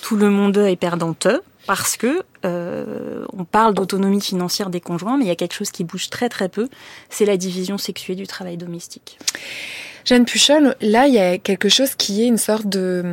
[0.01, 1.27] Tout le monde est perdante
[1.65, 5.71] parce que euh, on parle d'autonomie financière des conjoints, mais il y a quelque chose
[5.71, 6.69] qui bouge très très peu,
[7.09, 9.17] c'est la division sexuée du travail domestique.
[10.03, 13.03] Jeanne Puchol, là il y a quelque chose qui est une sorte de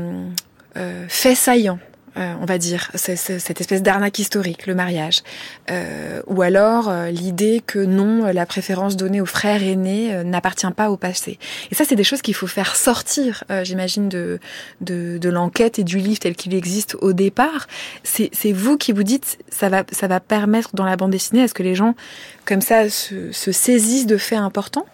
[0.76, 1.78] euh, fait saillant
[2.16, 5.22] euh, on va dire, cette espèce d'arnaque historique, le mariage.
[5.70, 10.90] Euh, ou alors euh, l'idée que non, la préférence donnée aux frères aînés n'appartient pas
[10.90, 11.38] au passé.
[11.70, 14.40] Et ça, c'est des choses qu'il faut faire sortir, j'imagine, de,
[14.80, 17.66] de, de l'enquête et du livre tel qu'il existe au départ.
[18.02, 21.54] C'est vous qui vous dites, ça va, ça va permettre dans la bande dessinée, est-ce
[21.54, 21.94] que les gens,
[22.44, 24.86] comme ça, se, se saisissent de faits importants?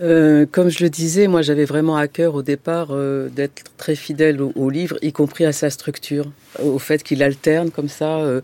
[0.00, 3.96] Euh, comme je le disais, moi j'avais vraiment à cœur au départ euh, d'être très
[3.96, 6.26] fidèle au, livre, y compris à sa structure,
[6.62, 8.40] au fait qu'il alterne comme ça euh,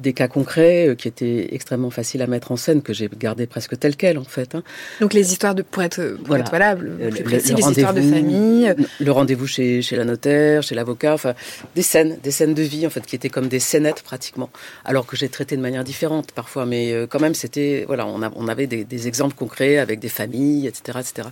[0.00, 3.46] des cas concrets euh, qui étaient extrêmement faciles à mettre en scène, que j'ai gardé
[3.46, 4.54] presque tel quel en fait.
[4.54, 4.62] Hein.
[5.00, 6.44] Donc les histoires de, pour être, pour voilà.
[6.44, 8.74] être le, plus précis, les histoires de famille.
[9.00, 11.34] Le rendez-vous chez, chez la notaire, chez l'avocat, enfin
[11.74, 14.50] des scènes, des scènes de vie en fait qui étaient comme des scénettes pratiquement,
[14.84, 18.22] alors que j'ai traité de manière différente parfois, mais euh, quand même c'était, voilà, on,
[18.22, 20.98] a, on avait des, des, exemples concrets avec des familles, etc.
[21.00, 21.28] etc.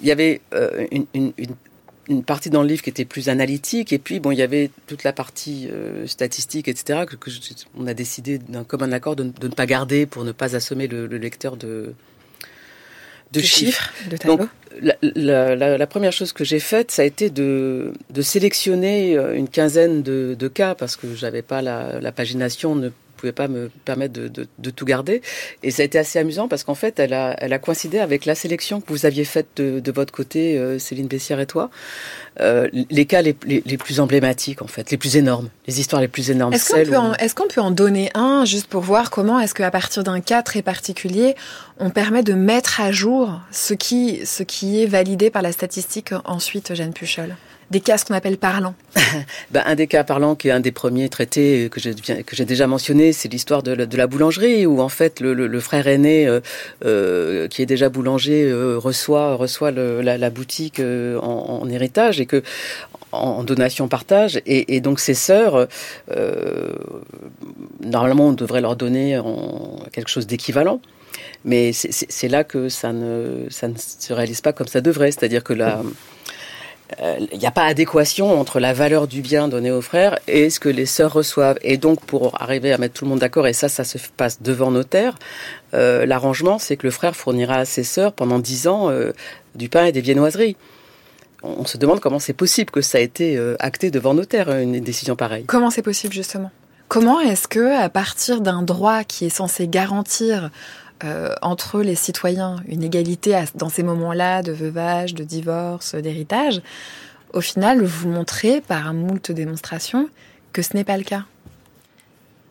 [0.00, 1.54] Il y avait euh, une, une, une
[2.08, 4.70] une partie dans le livre qui était plus analytique, et puis bon, il y avait
[4.86, 7.16] toute la partie euh, statistique, etc., que,
[7.78, 11.06] on a décidé d'un commun accord de, ne pas garder pour ne pas assommer le,
[11.06, 11.94] lecteur de,
[13.30, 13.92] de, chiffres.
[14.10, 14.40] De Donc,
[14.80, 19.48] la, la, première chose que j'ai faite, ça a été de, de sélectionner euh, une
[19.48, 22.90] quinzaine de, de cas, parce que j'avais pas la, la pagination, ne
[23.22, 25.22] pouvais pas me permettre de, de, de, tout garder.
[25.62, 28.26] Et ça a été assez amusant parce qu'en fait, elle a, elle a coïncidé avec
[28.26, 31.70] la sélection que vous aviez faite de, de votre côté, euh, Céline Bessière et toi.
[32.40, 36.02] Euh, les cas les, les, les, plus emblématiques, en fait, les plus énormes, les histoires
[36.02, 36.52] les plus énormes.
[36.52, 36.70] Est-ce
[37.34, 40.42] qu'on peut, est en donner un, juste pour voir comment est-ce qu'à partir d'un cas
[40.42, 41.36] très particulier,
[41.78, 46.12] on permet de mettre à jour ce qui, ce qui est validé par la statistique
[46.24, 47.36] ensuite, Jeanne Puchol?
[47.72, 48.74] Des cas ce qu'on appelle parlants.
[49.50, 52.44] Ben, Un des cas parlants qui est un des premiers traités que j'ai, que j'ai
[52.44, 55.60] déjà mentionné, c'est l'histoire de la, de la boulangerie, où en fait le, le, le
[55.60, 56.40] frère aîné, euh,
[56.84, 61.68] euh, qui est déjà boulanger, euh, reçoit, reçoit le, la, la, boutique euh, en, en,
[61.68, 62.42] héritage et que
[63.10, 64.40] en donation partage.
[64.46, 65.66] Et, et donc ses sœurs
[66.10, 66.72] euh,
[67.80, 70.80] normalement on devrait leur donner en quelque chose d'équivalent.
[71.44, 75.10] Mais c'est là que ça ne, ça ne se réalise pas comme ça devrait.
[75.10, 75.82] C'est-à-dire que la
[76.98, 80.50] il euh, n'y a pas adéquation entre la valeur du bien donné aux frères et
[80.50, 81.58] ce que les sœurs reçoivent.
[81.62, 84.42] Et donc, pour arriver à mettre tout le monde d'accord, et ça, ça se passe
[84.42, 85.14] devant notaire,
[85.74, 89.12] euh, l'arrangement, c'est que le frère fournira à ses sœurs pendant dix ans euh,
[89.54, 90.56] du pain et des viennoiseries.
[91.42, 94.78] On, se demande comment c'est possible que ça a été euh, acté devant notaire, une
[94.78, 95.44] décision pareille.
[95.46, 96.52] Comment c'est possible, justement?
[96.86, 100.50] Comment est-ce que, à partir d'un droit qui est censé garantir
[101.04, 106.62] euh, entre les citoyens, une égalité dans ces moments-là de veuvage, de divorce, d'héritage,
[107.32, 110.08] au final, vous montrez par un moult démonstrations
[110.52, 111.24] que ce n'est pas le cas.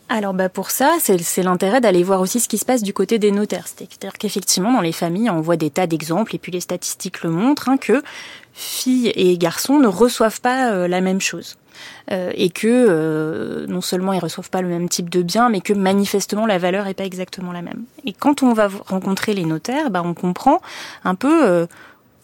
[0.10, 3.18] Alors bah pour ça, c'est l'intérêt d'aller voir aussi ce qui se passe du côté
[3.18, 3.66] des notaires.
[3.66, 7.30] C'est-à-dire qu'effectivement, dans les familles, on voit des tas d'exemples, et puis les statistiques le
[7.30, 8.04] montrent, hein, que
[8.54, 11.56] filles et garçons ne reçoivent pas euh, la même chose.
[12.12, 15.62] Euh, et que euh, non seulement ils reçoivent pas le même type de bien, mais
[15.62, 17.84] que manifestement la valeur est pas exactement la même.
[18.06, 20.62] Et quand on va rencontrer les notaires, bah, on comprend
[21.04, 21.68] un peu euh,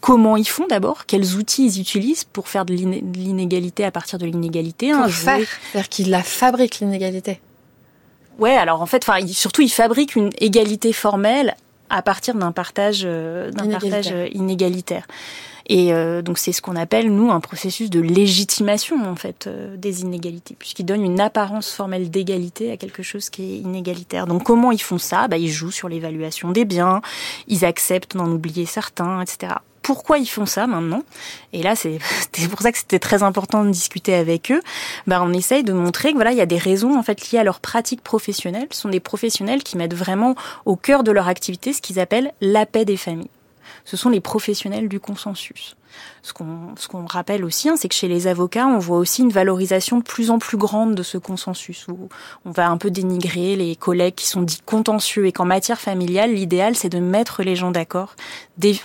[0.02, 4.26] comment ils font d'abord, quels outils ils utilisent pour faire de l'inégalité à partir de
[4.26, 4.92] l'inégalité.
[4.92, 5.40] Pour hein, faire,
[5.72, 7.40] c'est-à-dire qu'ils la fabriquent l'inégalité.
[8.40, 11.56] Ouais, alors en fait, enfin, surtout ils fabriquent une égalité formelle
[11.90, 15.06] à partir d'un partage, d'un partage inégalitaire.
[15.70, 19.76] Et euh, donc c'est ce qu'on appelle nous un processus de légitimation en fait euh,
[19.76, 24.28] des inégalités, puisqu'il donne une apparence formelle d'égalité à quelque chose qui est inégalitaire.
[24.28, 25.28] Donc comment ils font ça?
[25.28, 27.02] Bah, Ils jouent sur l'évaluation des biens,
[27.48, 29.56] ils acceptent d'en oublier certains, etc
[29.88, 31.04] pourquoi ils font ça maintenant
[31.54, 31.98] Et là, c'est
[32.50, 34.60] pour ça que c'était très important de discuter avec eux.
[35.08, 37.40] Bah, on essaye de montrer que voilà, il y a des raisons en fait liées
[37.40, 38.68] à leur pratique professionnelle.
[38.72, 42.34] Ce sont des professionnels qui mettent vraiment au cœur de leur activité ce qu'ils appellent
[42.42, 43.30] la paix des familles
[43.88, 45.78] ce sont les professionnels du consensus.
[46.22, 49.22] Ce qu'on ce qu'on rappelle aussi, hein, c'est que chez les avocats, on voit aussi
[49.22, 52.10] une valorisation de plus en plus grande de ce consensus, où
[52.46, 56.34] on va un peu dénigrer les collègues qui sont dits contentieux, et qu'en matière familiale,
[56.34, 58.16] l'idéal, c'est de mettre les gens d'accord,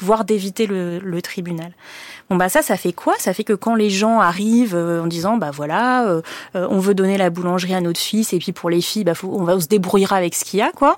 [0.00, 1.72] voire d'éviter le, le, tribunal.
[2.30, 3.14] Bon bah ça, ça fait quoi?
[3.18, 6.22] Ça fait que quand les gens arrivent euh, en disant bah voilà, euh,
[6.56, 9.14] euh, on veut donner la boulangerie à notre fils, et puis pour les filles, bah
[9.14, 10.96] faut, on va on se débrouillera avec ce qu'il y a, quoi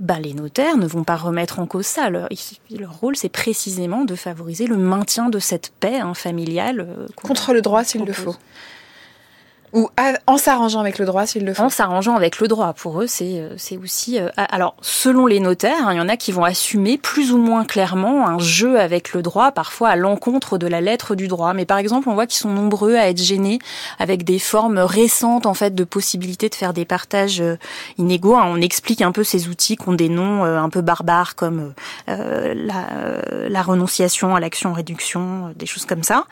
[0.00, 2.08] bah, les notaires ne vont pas remettre en cause ça.
[2.08, 2.28] Leur,
[2.70, 6.80] leur rôle, c'est précisément de favoriser le maintien de cette paix hein, familiale.
[6.80, 8.34] Euh, Contre le droit s'il le faut.
[9.72, 9.88] Ou
[10.26, 11.64] en s'arrangeant avec le droit s'ils le font.
[11.64, 12.72] En s'arrangeant avec le droit.
[12.72, 14.18] Pour eux, c'est euh, c'est aussi.
[14.18, 17.38] Euh, alors, selon les notaires, hein, il y en a qui vont assumer plus ou
[17.38, 21.54] moins clairement un jeu avec le droit, parfois à l'encontre de la lettre du droit.
[21.54, 23.60] Mais par exemple, on voit qu'ils sont nombreux à être gênés
[23.98, 27.56] avec des formes récentes en fait de possibilités de faire des partages euh,
[27.96, 28.36] inégaux.
[28.36, 31.74] Hein, on explique un peu ces outils qui ont des noms un peu barbares comme
[32.08, 36.24] euh, la, la, renonciation à l'action réduction, des choses comme ça.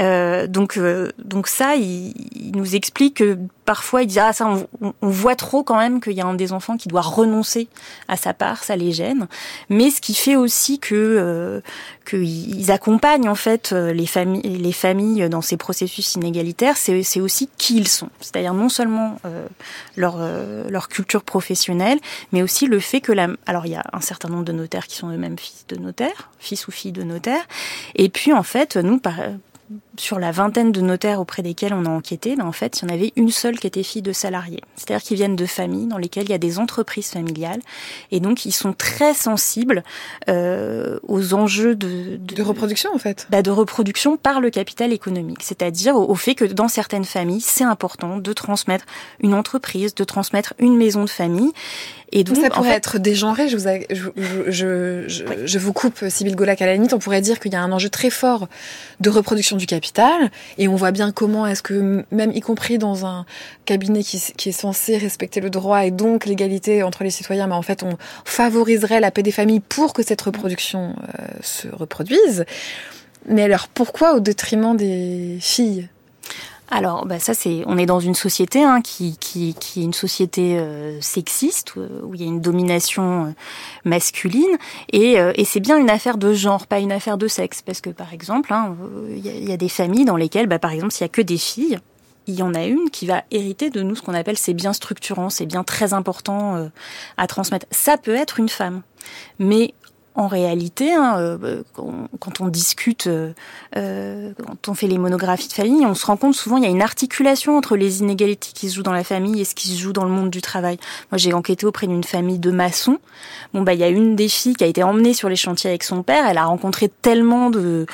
[0.00, 0.78] Euh, donc
[1.18, 4.48] donc ça, il, il nous explique que parfois il dit ah ça
[4.80, 7.68] on, voit trop quand même qu'il y a un des enfants qui doit renoncer
[8.08, 9.28] à sa part, ça les gêne.
[9.68, 11.60] Mais ce qui fait aussi que euh,
[12.06, 17.50] qu'ils accompagnent en fait euh, les familles les familles dans ces processus inégalitaires, c'est aussi
[17.58, 18.08] qui ils sont.
[18.20, 19.46] C'est-à-dire non seulement euh,
[19.96, 20.16] leur
[20.70, 21.98] leur culture professionnelle,
[22.32, 24.86] mais aussi le fait que la alors il y a un certain nombre de notaires
[24.86, 27.46] qui sont eux-mêmes fils de notaires, fils ou filles de notaires,
[27.96, 29.16] et puis en fait nous par
[30.00, 32.90] sur la vingtaine de notaires auprès desquels on a enquêté, ben en fait, il y
[32.90, 34.60] en avait une seule qui était fille de salariés.
[34.76, 37.60] C'est-à-dire qu'ils viennent de familles dans lesquelles il y a des entreprises familiales.
[38.10, 39.82] Et donc, ils sont très sensibles
[40.28, 42.42] euh, aux enjeux de, de, de...
[42.42, 43.26] reproduction, en fait.
[43.30, 45.42] Bah, de reproduction par le capital économique.
[45.42, 48.84] C'est-à-dire au, au, fait que dans certaines familles, c'est important de transmettre
[49.20, 51.52] une entreprise, de transmettre une maison de famille.
[52.10, 52.76] Et donc, ça pourrait en fait...
[52.76, 53.48] être dégenré.
[53.48, 54.08] Je vous, a, je,
[54.46, 55.36] je, je, oui.
[55.44, 56.94] je, vous coupe, Sybille Golac, à la limite.
[56.94, 58.48] On pourrait dire qu'il y a un enjeu très fort
[59.00, 59.87] de reproduction du capital.
[60.58, 63.26] Et on voit bien comment est-ce que, même y compris dans un
[63.64, 67.62] cabinet qui, est censé respecter le droit et donc l'égalité entre les citoyens, mais en
[67.62, 72.44] fait, on favoriserait la paix des familles pour que cette reproduction euh, se reproduise.
[73.26, 75.88] Mais alors, pourquoi au détriment des filles?
[76.70, 79.94] Alors, bah ça c'est, on est dans une société hein, qui, qui, qui est une
[79.94, 83.30] société euh, sexiste où il y a une domination euh,
[83.84, 84.58] masculine.
[84.92, 87.80] Et, euh, et c'est bien une affaire de genre, pas une affaire de sexe, parce
[87.80, 88.76] que par exemple, hein,
[89.08, 91.08] il y, a, y, a, des familles dans lesquelles, bah, par exemple, s'il y a
[91.08, 91.78] que des filles,
[92.26, 94.74] il y en a une qui va hériter de nous ce qu'on appelle ces biens
[94.74, 96.68] structurants, ces biens très importants
[97.16, 97.64] à transmettre.
[97.70, 98.82] Ça peut être une femme,
[99.38, 99.72] mais
[100.18, 101.62] en réalité, hein, euh,
[102.18, 103.32] quand on discute, euh,
[103.76, 106.66] euh, quand on fait les monographies de famille, on se rend compte souvent il y
[106.66, 109.68] a une articulation entre les inégalités qui se jouent dans la famille et ce qui
[109.68, 110.76] se joue dans le monde du travail.
[111.12, 112.98] Moi, j'ai enquêté auprès d'une famille de maçons.
[113.54, 115.70] Bon, bah, il y a une des filles qui a été emmenée sur les chantiers
[115.70, 116.26] avec son père.
[116.28, 117.86] Elle a rencontré tellement de,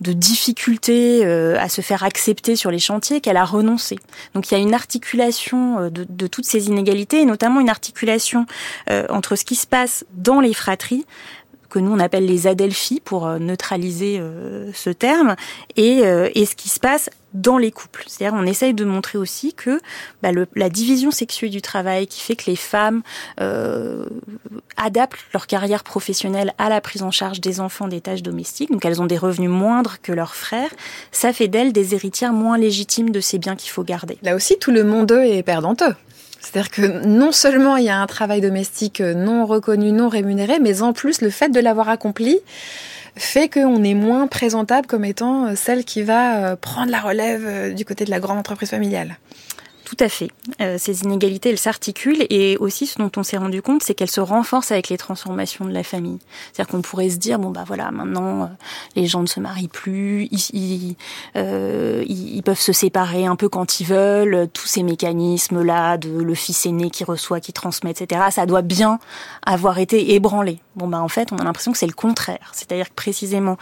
[0.00, 3.98] difficultés à se faire accepter sur les chantiers qu'elle a renoncé.
[4.34, 8.46] Donc, il y a une articulation de toutes ces inégalités, et notamment une articulation
[9.08, 11.04] entre ce qui se passe dans les fratries
[11.68, 15.36] que nous on appelle les adelphies pour euh, neutraliser euh, ce terme
[15.76, 18.04] et, euh, et, ce qui se passe dans les couples.
[18.06, 19.80] C'est-à-dire on essaye de montrer aussi que
[20.22, 23.02] bah, le, la division sexuée du travail qui fait que les femmes
[23.40, 24.06] euh,
[24.76, 28.84] adaptent leur carrière professionnelle à la prise en charge des enfants des tâches domestiques, donc
[28.84, 30.70] elles ont des revenus moindres que leurs frères,
[31.12, 34.18] ça fait d'elles des héritières moins légitimes de ces biens qu'il faut garder.
[34.22, 35.94] Là aussi, tout le monde est perdanteux.
[36.40, 40.82] C'est-à-dire que non seulement il y a un travail domestique non reconnu, non rémunéré, mais
[40.82, 42.38] en plus le fait de l'avoir accompli
[43.16, 48.04] fait qu'on est moins présentable comme étant celle qui va prendre la relève du côté
[48.04, 49.18] de la grande entreprise familiale.
[49.88, 50.28] Tout à fait.
[50.60, 54.10] Euh, ces inégalités, elles s'articulent et aussi ce dont on s'est rendu compte, c'est qu'elles
[54.10, 56.18] se renforcent avec les transformations de la famille.
[56.52, 58.46] C'est-à-dire qu'on pourrait se dire bon bah voilà, maintenant euh,
[58.96, 60.96] les gens ne se marient plus, ils, ils,
[61.36, 64.48] euh, ils, peuvent se séparer un peu quand ils veulent.
[64.52, 68.24] Tous ces mécanismes là, de le fils aîné qui reçoit, qui transmet, etc.
[68.30, 68.98] Ça doit bien
[69.46, 70.58] avoir été ébranlé.
[70.76, 72.50] Bon bah en fait, on a l'impression que c'est le contraire.
[72.52, 73.56] C'est-à-dire que précisément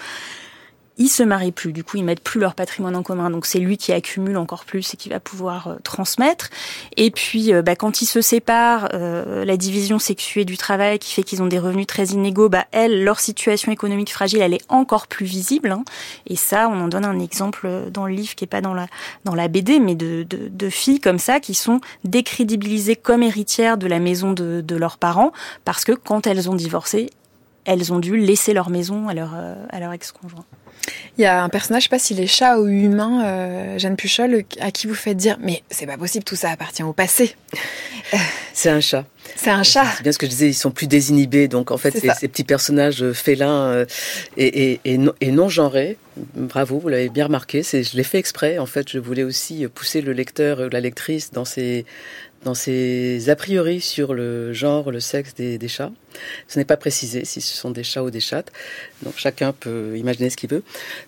[0.98, 3.59] ils se marient plus, du coup ils mettent plus leur patrimoine en commun, donc c'est
[3.59, 6.48] lui qui accumule encore plus et qui va pouvoir euh, transmettre.
[6.96, 11.12] Et puis euh, bah, quand ils se séparent, euh, la division sexuée du travail qui
[11.12, 14.64] fait qu'ils ont des revenus très inégaux, bah elles, leur situation économique fragile, elle est
[14.68, 15.70] encore plus visible.
[15.70, 15.85] Hein.
[16.26, 18.87] Et ça, on en donne un exemple dans le livre qui est pas dans la
[19.24, 23.76] dans la BD, mais de, de, de filles comme ça qui sont décrédibilisées comme héritières
[23.76, 25.32] de la maison de, de leurs parents
[25.64, 27.11] parce que quand elles ont divorcé,
[27.66, 30.44] elles ont dû laisser leur maison à leur, à leur ex-conjoint.
[31.18, 33.96] Il y a un personnage, je sais pas s'il est chat ou humain, euh, Jeanne
[33.96, 37.35] Puchol, à qui vous faites dire mais c'est pas possible, tout ça appartient au passé.
[38.52, 39.05] C'est un chat.
[39.35, 39.85] C'est un chat.
[39.96, 42.26] C'est bien ce que je disais, ils sont plus désinhibés, donc en fait ces, ces,
[42.26, 43.85] petits personnages euh, félins euh,
[44.38, 45.98] et, et, et, non, et, non, genrés.
[46.35, 47.62] Bravo, vous l'avez bien remarqué.
[47.62, 48.59] Je l'ai fait exprès.
[48.59, 51.85] En fait, je voulais aussi pousser le lecteur, la lectrice dans ces
[52.46, 55.90] dans ses a priori sur le genre, le sexe des, des chats.
[56.46, 58.52] Ce n'est pas précisé si ce sont des chats ou des chattes,
[59.02, 60.62] donc chacun peut imaginer ce qu'il veut.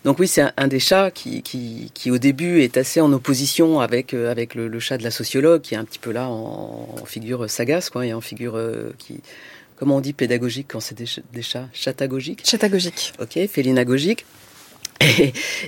[0.04, 3.12] Donc oui, c'est un, un, des chats qui, qui, qui, au début est assez en
[3.12, 6.10] opposition avec, euh, avec le, le, chat de la sociologue, qui est un petit peu
[6.10, 9.20] là en, en figure sagace, quoi, et en figure euh, qui,
[9.76, 11.68] comment on dit pédagogique quand c'est des, des, chats?
[11.72, 13.12] Chatagogiques Chatagogiques.
[13.20, 14.26] Ok, félinagogiques.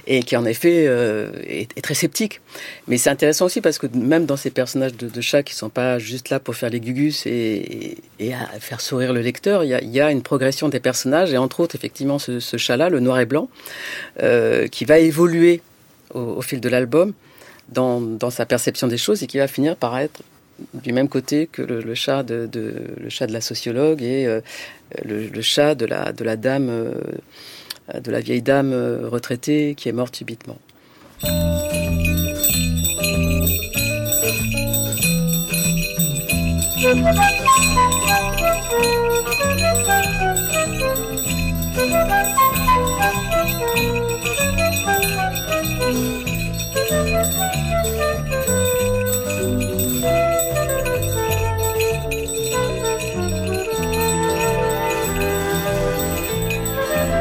[0.06, 2.40] Et, qui en effet euh, est, très sceptique.
[2.88, 5.68] Mais c'est intéressant aussi parce que même dans ces personnages de, de chats qui sont
[5.68, 7.98] pas juste là pour faire les gugus et,
[8.32, 11.74] à faire sourire le lecteur, il y, a, une progression des personnages et entre autres
[11.76, 13.48] effectivement ce, chat-là, le noir et blanc,
[14.22, 15.62] euh, qui va évoluer
[16.12, 17.12] au, fil de l'album
[17.68, 20.22] dans, sa perception des choses et qui va finir par être
[20.74, 22.50] du même côté que le, chat de,
[23.08, 24.40] chat la sociologue et euh,
[25.04, 26.92] le, chat de la, dame
[27.98, 28.72] de la vieille dame
[29.04, 30.58] retraitée qui est morte subitement.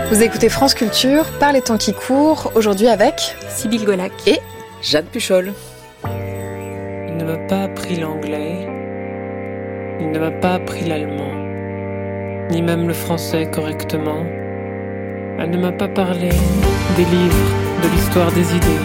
[0.10, 4.40] Vous écoutez France Culture par les temps qui courent, aujourd'hui avec Sybille Golac et
[4.82, 5.54] Jeanne Puchol.
[6.04, 8.68] Il ne m'a pas appris l'anglais,
[10.00, 11.32] il ne m'a pas appris l'allemand,
[12.50, 14.26] ni même le français correctement.
[15.38, 16.30] Elle ne m'a pas parlé
[16.98, 17.50] des livres,
[17.84, 18.82] de l'histoire des idées,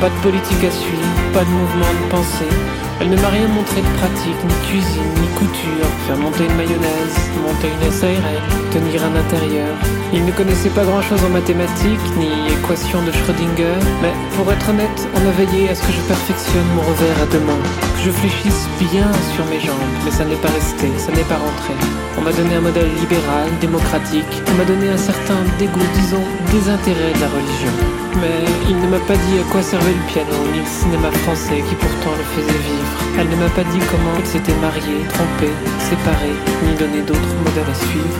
[0.00, 2.81] pas de politique à suivre, pas de mouvement de pensée.
[3.02, 7.18] Elle ne m'a rien montré de pratique, ni cuisine, ni couture, faire monter une mayonnaise,
[7.42, 8.38] monter une SARL,
[8.70, 9.74] tenir un intérieur.
[10.12, 15.08] Il ne connaissait pas grand-chose en mathématiques, ni équations de Schrödinger, mais pour être honnête,
[15.16, 17.64] on a veillé à ce que je perfectionne mon revers à deux mains,
[18.04, 21.74] je fléchisse bien sur mes jambes, mais ça n'est pas resté, ça n'est pas rentré.
[22.18, 27.14] On m'a donné un modèle libéral, démocratique, on m'a donné un certain dégoût, disons, désintérêt
[27.14, 27.74] de la religion.
[28.18, 31.62] Mais il ne m'a pas dit à quoi servait le piano, ni le cinéma français
[31.62, 32.92] qui pourtant le faisait vivre.
[33.18, 36.34] Elle ne m'a pas dit comment il s'était marié, trompé, séparé,
[36.66, 38.18] ni donné d'autres modèles à suivre.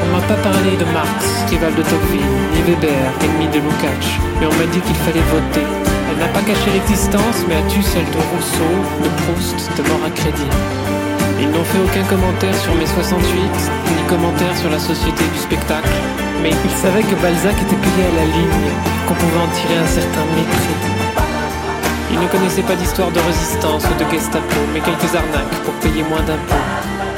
[0.00, 4.46] On m'a pas parlé de Marx, rival de Tocqueville, ni Weber, ennemi de Lukács, mais
[4.48, 5.87] on m'a dit qu'il fallait voter.
[6.18, 10.10] N'a pas caché l'existence, mais a tu celle de Rousseau, de Proust, de mort à
[10.10, 10.50] crédit.
[11.38, 15.88] Ils n'ont fait aucun commentaire sur mes 68, ni commentaire sur la société du spectacle,
[16.42, 18.70] mais ils savaient que Balzac était payé à la ligne,
[19.06, 20.74] qu'on pouvait en tirer un certain mépris.
[22.10, 26.02] Ils ne connaissaient pas d'histoire de résistance ou de Gestapo, mais quelques arnaques pour payer
[26.02, 26.66] moins d'impôts.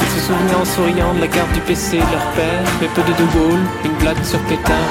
[0.03, 3.01] Ils se souvenaient en souriant de la carte du PC de leur père, mais peu
[3.01, 4.84] de De Gaulle, une blague sur Pétain,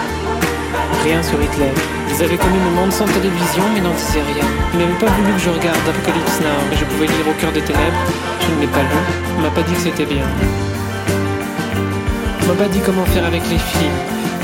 [1.05, 1.98] rien sur Hitler.
[2.19, 4.43] Ils avaient connu le monde sans télévision, mais n'en disaient rien.
[4.73, 7.53] Ils n'avaient pas voulu que je regarde Apocalypse Now, mais je pouvais lire au cœur
[7.53, 8.03] des ténèbres.
[8.43, 8.99] Je ne l'ai pas lu.
[9.37, 10.27] On m'a pas dit que c'était bien.
[12.43, 13.95] On m'a pas dit comment faire avec les filles,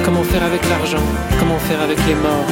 [0.05, 1.03] comment faire avec l'argent,
[1.37, 2.47] comment faire avec les morts.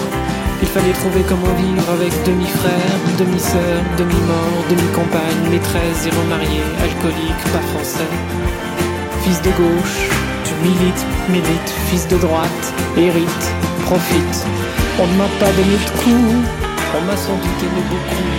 [0.61, 7.63] Il fallait trouver comment vivre avec demi-frère, demi-sœur, demi-mort, demi-compagne, maîtresse, zéro marié, alcoolique, pas
[7.71, 8.11] français.
[9.23, 10.03] Fils de gauche,
[10.43, 12.63] tu milites, milites, fils de droite,
[12.97, 13.45] hérite,
[13.87, 14.62] profite.
[14.99, 16.47] On ne m'a pas donné de coups,
[16.95, 18.29] on m'a sans doute aimé beaucoup.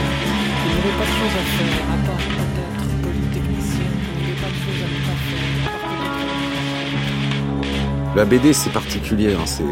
[0.66, 4.40] Il n'y avait pas de choses à faire, à part peut-être polytechnicien, il n'y avait
[4.40, 5.16] pas de choses à ne pas
[8.06, 8.16] faire.
[8.16, 9.34] La BD, c'est particulier.
[9.34, 9.64] hein, C'est,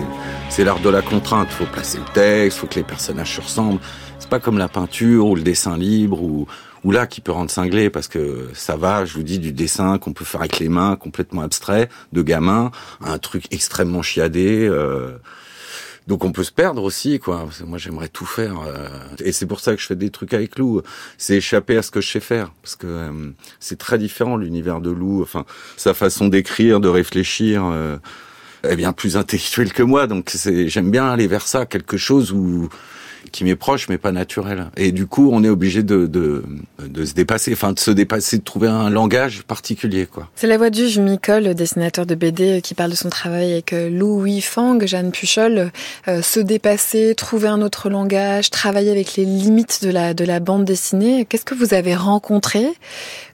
[0.48, 1.48] c'est l'art de la contrainte.
[1.52, 3.80] Il faut placer le texte, il faut que les personnages se ressemblent.
[4.18, 6.48] C'est pas comme la peinture ou le dessin libre ou,
[6.82, 9.98] ou là qui peut rendre cinglé parce que ça va, je vous dis, du dessin
[9.98, 12.72] qu'on peut faire avec les mains, complètement abstrait, de gamin,
[13.04, 14.66] à un truc extrêmement chiadé.
[14.68, 15.12] euh,
[16.06, 17.48] donc on peut se perdre aussi, quoi.
[17.66, 18.88] Moi, j'aimerais tout faire, euh,
[19.24, 20.82] et c'est pour ça que je fais des trucs avec Lou.
[21.18, 23.30] C'est échapper à ce que je sais faire, parce que euh,
[23.60, 25.22] c'est très différent l'univers de Lou.
[25.22, 25.44] Enfin,
[25.76, 27.64] sa façon d'écrire, de réfléchir.
[27.64, 27.98] euh,
[28.64, 30.30] est bien plus intellectuelle que moi, donc
[30.66, 32.68] j'aime bien aller vers ça, quelque chose où
[33.30, 34.66] qui m'est proche mais pas naturel.
[34.76, 36.44] Et du coup, on est obligé de, de,
[36.84, 40.28] de se dépasser, enfin de se dépasser, de trouver un langage particulier, quoi.
[40.34, 43.72] C'est la voix du Micole, le dessinateur de BD, qui parle de son travail avec
[43.72, 45.70] Louis Fang, Jeanne Puchol,
[46.08, 50.40] euh, se dépasser, trouver un autre langage, travailler avec les limites de la, de la
[50.40, 51.24] bande dessinée.
[51.24, 52.66] Qu'est-ce que vous avez rencontré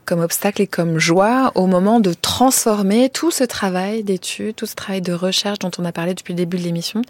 [0.05, 4.74] comme obstacle et comme joie au moment de transformer tout ce travail d'études, tout ce
[4.74, 7.03] travail de recherche dont on a parlé depuis le début de l'émission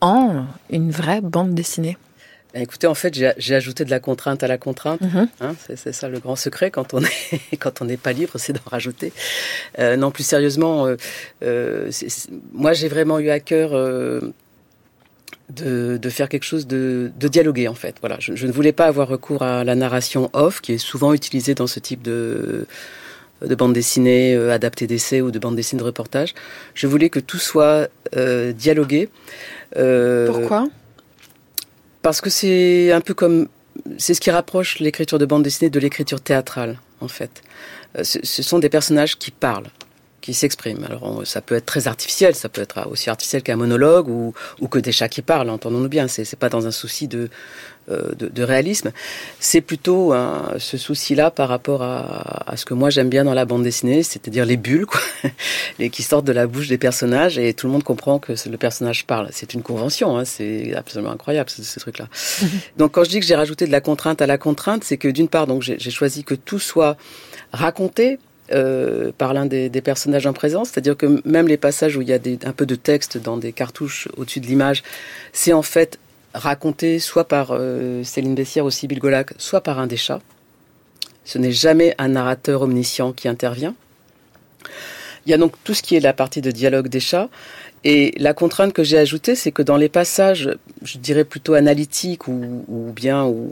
[0.00, 1.98] en une vraie bande dessinée?
[2.54, 5.00] Écoutez, en fait, j'ai ajouté de la contrainte à la contrainte.
[5.00, 5.28] Mhm.
[5.40, 8.52] Hein, c'est ça le grand secret quand on est quand on n'est pas libre, c'est
[8.52, 9.12] d'en rajouter.
[9.78, 10.96] Euh, non, plus sérieusement, euh,
[11.42, 11.90] euh,
[12.52, 14.32] moi j'ai vraiment eu à cœur de,
[15.96, 17.96] de faire quelque chose de, de dialoguer en fait.
[18.00, 21.12] Voilà, je, je ne voulais pas avoir recours à la narration off qui est souvent
[21.12, 22.66] utilisée dans ce type de
[23.42, 26.34] de bande dessinée adaptée d'essais ou de bande dessinée de reportage.
[26.74, 29.08] Je voulais que tout soit dialogué.
[29.72, 30.68] Pourquoi?
[32.02, 33.48] Parce que c'est un peu comme
[33.98, 37.42] c'est ce qui rapproche l'écriture de bande dessinée de l'écriture théâtrale en fait.
[37.98, 39.70] Euh, Ce, ce sont des personnages qui parlent,
[40.20, 40.84] qui s'expriment.
[40.84, 44.34] Alors on- ça peut être très artificiel, ça peut être aussi artificiel qu'un monologue ou,
[44.60, 45.50] ou que des chats qui parlent.
[45.50, 46.08] Entendons-nous bien.
[46.08, 47.28] C'est pas dans un souci de
[47.90, 48.92] euh, de, de réalisme.
[49.40, 50.12] C'est plutôt
[50.58, 54.02] ce souci-là par rapport à, à ce que moi j'aime bien dans la bande dessinée,
[54.02, 55.00] c'est-à-dire les bulles, quoi,
[55.78, 58.56] les qui sortent de la bouche des personnages et tout le monde comprend que le
[58.58, 59.28] personnage parle.
[59.32, 62.08] C'est une convention, hein, c'est absolument incroyable ce, ce truc-là.
[62.76, 65.08] donc quand je dis que j'ai rajouté de la contrainte à la contrainte, c'est que
[65.08, 66.96] d'une part, donc j'ai choisi que tout soit
[67.52, 68.18] raconté.
[68.52, 72.12] Euh, par l'un des, personnages en présence, c'est-à-dire que même les passages où il y
[72.12, 74.82] a un peu de texte dans des cartouches au-dessus de l'image,
[75.32, 75.98] c'est en fait
[76.34, 80.20] raconté soit par euh, Céline Bessière ou Sybille Golac, soit par un des chats.
[81.24, 83.74] Ce n'est jamais un narrateur omniscient qui intervient.
[85.26, 87.28] Il y a donc tout ce qui est la partie de dialogue des chats.
[87.82, 90.50] Et la contrainte que j'ai ajoutée, c'est que dans les passages,
[90.82, 93.50] je dirais plutôt analytiques ou, ou bien où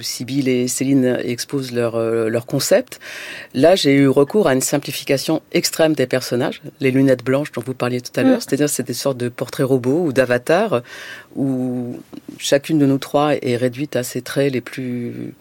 [0.00, 2.98] Sybille et Céline exposent leur, euh, leur concept,
[3.52, 7.74] là j'ai eu recours à une simplification extrême des personnages, les lunettes blanches dont vous
[7.74, 8.40] parliez tout à l'heure, Mm.
[8.40, 10.82] c'est-à-dire c'est des sortes de portraits robots ou d'avatars
[11.36, 12.00] où
[12.38, 15.34] chacune de nous trois est réduite à ses traits les plus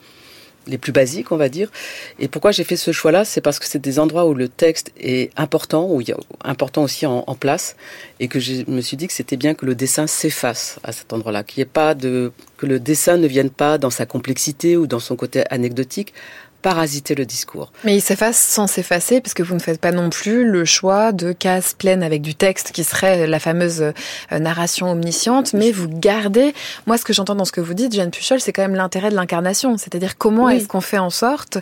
[0.67, 1.71] les plus basiques, on va dire.
[2.19, 4.91] Et pourquoi j'ai fait ce choix-là C'est parce que c'est des endroits où le texte
[4.99, 7.75] est important, où il y a important aussi en, place,
[8.19, 11.13] et que je me suis dit que c'était bien que le dessin s'efface à cet
[11.13, 14.77] endroit-là, qu'il y ait pas de que le dessin ne vienne pas dans sa complexité
[14.77, 16.13] ou dans son côté anecdotique
[16.61, 17.71] parasiter le discours.
[17.83, 21.11] Mais il s'efface sans s'effacer, parce que vous ne faites pas non plus le choix
[21.11, 25.87] de cases pleines avec du texte qui serait la fameuse euh, narration omnisciente, mais vous
[25.87, 26.53] gardez.
[26.87, 29.09] Moi, ce que j'entends dans ce que vous dites, Jeanne Puchol, c'est quand même l'intérêt
[29.09, 29.77] de l'incarnation.
[29.77, 31.57] C'est-à-dire comment est-ce qu'on fait en sorte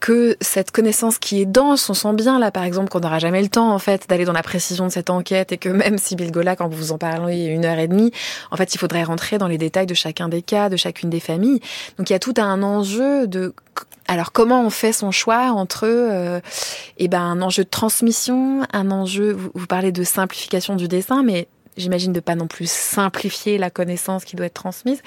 [0.00, 3.42] que cette connaissance qui est dense, on sent bien là, par exemple, qu'on n'aura jamais
[3.42, 6.30] le temps, en fait, d'aller dans la précision de cette enquête et que même Sybille
[6.30, 8.12] Gola, quand vous vous en parlez une heure et demie,
[8.50, 11.20] en fait, il faudrait rentrer dans les détails de chacun des cas, de chacune des
[11.20, 11.60] familles.
[11.98, 13.54] Donc, il y a tout un enjeu de
[14.08, 16.40] alors comment on fait son choix entre euh,
[16.98, 21.22] eh ben un enjeu de transmission, un enjeu vous, vous parlez de simplification du dessin
[21.22, 25.00] mais j'imagine de pas non plus simplifier la connaissance qui doit être transmise.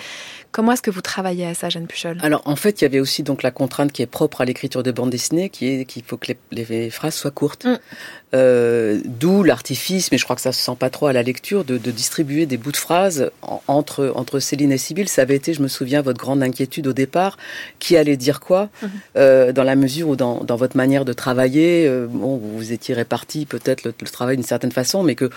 [0.51, 2.17] Comment est-ce que vous travaillez à ça, Jeanne Puchol?
[2.21, 4.83] Alors, en fait, il y avait aussi donc la contrainte qui est propre à l'écriture
[4.83, 7.65] de bande dessinée, qui est qu'il faut que les, les, phrases soient courtes.
[7.65, 7.77] Mm.
[8.35, 11.63] Euh, D'où l'artifice, mais je crois que ça se sent pas trop à la lecture,
[11.63, 13.31] de, de distribuer des bouts de phrases
[13.67, 15.09] entre entre Céline et Sibylle.
[15.09, 17.37] Ça avait été, je me souviens, votre grande inquiétude au départ,
[17.79, 18.89] qui allait dire quoi, mm -hmm.
[19.17, 22.95] euh, dans la mesure où dans, dans votre manière de travailler, euh, bon, vous étiez
[22.95, 25.29] répartis peut-être le, le travail d'une certaine façon, mais que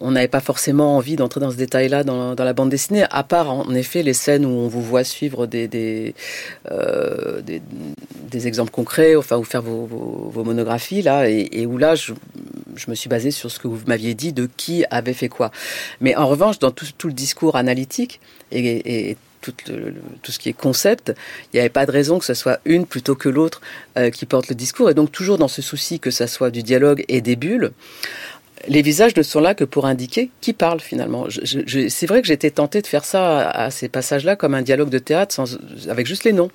[0.00, 3.22] on n'avait pas forcément envie d'entrer dans ce détail-là dans, dans, la bande dessinée, à
[3.22, 6.14] part en effet les scènes où on vous voit suivre des,
[6.70, 7.42] euh,
[8.44, 12.12] exemples concrets, enfin, ou faire vos, monographies, là, et, où là, je,
[12.88, 15.50] me suis basée sur ce que vous m'aviez dit de qui avait fait quoi.
[16.00, 18.20] Mais en revanche, dans tout, le discours analytique
[18.52, 19.52] et, tout,
[20.32, 21.14] ce qui est concept,
[21.52, 23.62] il n'y avait pas de raison que ce soit une plutôt que l'autre
[23.96, 24.90] euh, qui porte le discours.
[24.90, 27.72] Et donc toujours dans ce souci que ça soit du dialogue et des bulles,
[28.68, 31.26] les visages ne sont là que pour indiquer qui parle finalement.
[31.88, 34.98] C'est vrai que j'étais tentée de faire ça à, ces passages-là comme un dialogue de
[34.98, 35.42] théâtre
[35.88, 36.50] avec juste les noms.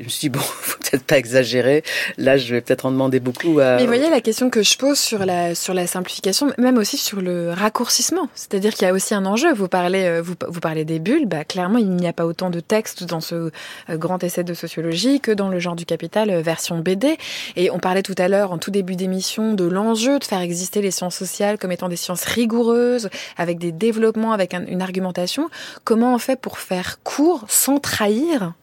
[0.00, 1.84] Je me suis dit, bon, faut peut-être pas exagérer.
[2.16, 3.76] Là, je vais peut-être en demander beaucoup à...
[3.76, 7.20] Mais voyez, la question que je pose sur la, sur la simplification, même aussi sur
[7.20, 8.28] le raccourcissement.
[8.34, 9.52] C'est-à-dire qu'il y a aussi un enjeu.
[9.52, 11.26] Vous parlez, euh, vous, vous parlez des bulles.
[11.26, 13.50] Bah, clairement, il n'y a pas autant de texte dans ce euh,
[13.96, 17.18] grand essai de sociologie que dans le genre du capital euh, version BD.
[17.56, 20.80] Et on parlait tout à l'heure, en tout début d'émission, de l'enjeu de faire exister
[20.80, 25.48] les sciences sociales comme étant des sciences rigoureuses, avec des développements, avec un, une argumentation.
[25.84, 28.54] Comment on fait pour faire court sans trahir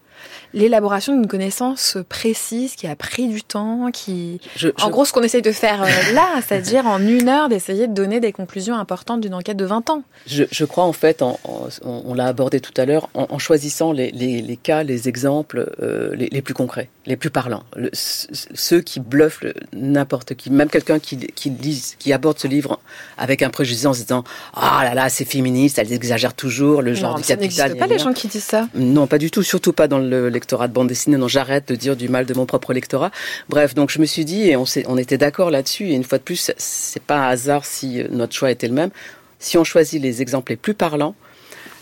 [0.58, 4.84] l'élaboration d'une connaissance précise qui a pris du temps, qui, je, je...
[4.84, 8.20] en gros, ce qu'on essaye de faire là, c'est-à-dire en une heure d'essayer de donner
[8.20, 10.04] des conclusions importantes d'une enquête de 20 ans.
[10.26, 13.38] Je, je crois en fait, en, en, on l'a abordé tout à l'heure, en, en,
[13.38, 17.64] choisissant les, les, les, cas, les exemples euh, les, les, plus concrets, les plus parlants,
[17.76, 19.44] le, ceux qui bluffent
[19.74, 22.80] n'importe qui, même quelqu'un qui, qui, lise, qui aborde ce livre
[23.18, 24.24] avec un préjugé en se disant
[24.56, 27.78] ah oh là là c'est féministe, elles exagèrent toujours le genre non, du capital.
[27.78, 28.68] Pas les gens qui disent ça.
[28.74, 31.18] Non, pas du tout, surtout pas dans le lectorat de bande dessinée.
[31.18, 33.12] Non, j'arrête de dire du mal de mon propre lectorat.
[33.50, 35.90] Bref, donc je me suis dit et on, on était d'accord là-dessus.
[35.90, 38.92] Et une fois de plus, c'est pas un hasard si notre choix était le même.
[39.40, 41.16] Si on choisit les exemples les plus parlants,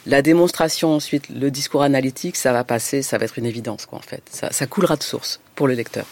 [0.07, 3.99] la démonstration ensuite, le discours analytique, ça va passer, ça va être une évidence quoi
[3.99, 4.23] en fait.
[4.29, 6.05] Ça coulera de source pour le lecteur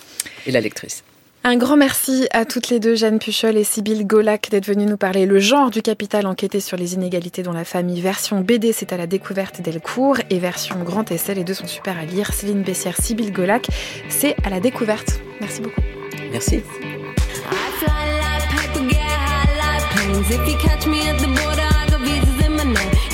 [0.45, 1.03] et la lectrice.
[1.45, 4.95] Un grand merci à toutes les deux, Jeanne Puchol et Sybille Golac, d'être venues nous
[4.95, 7.99] parler le genre du capital enquêté sur les inégalités dans la famille.
[7.99, 11.97] Version BD, c'est à la découverte Delcourt et version grand essai, les deux sont super
[11.97, 12.33] à lire.
[12.33, 13.67] Céline Bessière, Sybille Golac,
[14.07, 15.19] c'est à la découverte.
[15.41, 15.81] Merci beaucoup.
[16.31, 16.61] Merci.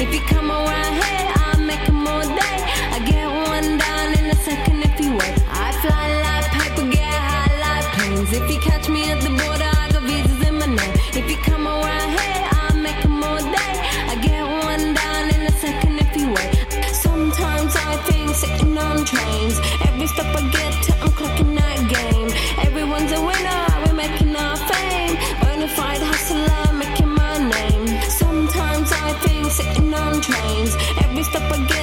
[0.02, 1.19] If
[20.02, 22.30] Every step I get to, I'm clocking that game.
[22.66, 25.18] Everyone's a winner, we're making our fame.
[25.44, 28.02] Bonafide hustler, making my name.
[28.04, 30.74] Sometimes I think sitting on trains.
[31.04, 31.79] Every step I get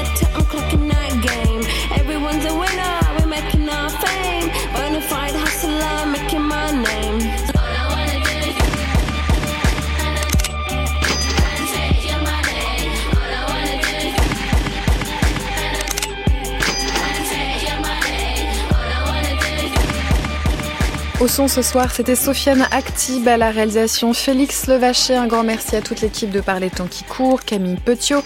[21.28, 26.00] Ce soir, c'était Sofiane Actib à la réalisation, Félix Levaché, un grand merci à toute
[26.00, 28.22] l'équipe de Parler Temps qui court, Camille Petiot,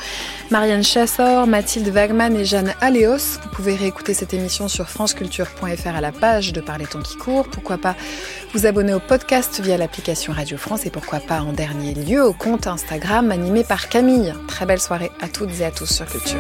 [0.51, 3.39] Marianne Chassor, Mathilde Wagman et Jeanne Aléos.
[3.43, 7.49] Vous pouvez réécouter cette émission sur franceculture.fr à la page de Parler Temps qui court.
[7.49, 7.97] Pourquoi pas
[8.53, 12.35] vous abonner au podcast via l'application Radio France et pourquoi pas en dernier lieu au
[12.35, 14.35] compte Instagram animé par Camille.
[14.47, 16.39] Très belle soirée à toutes et à tous sur Culture.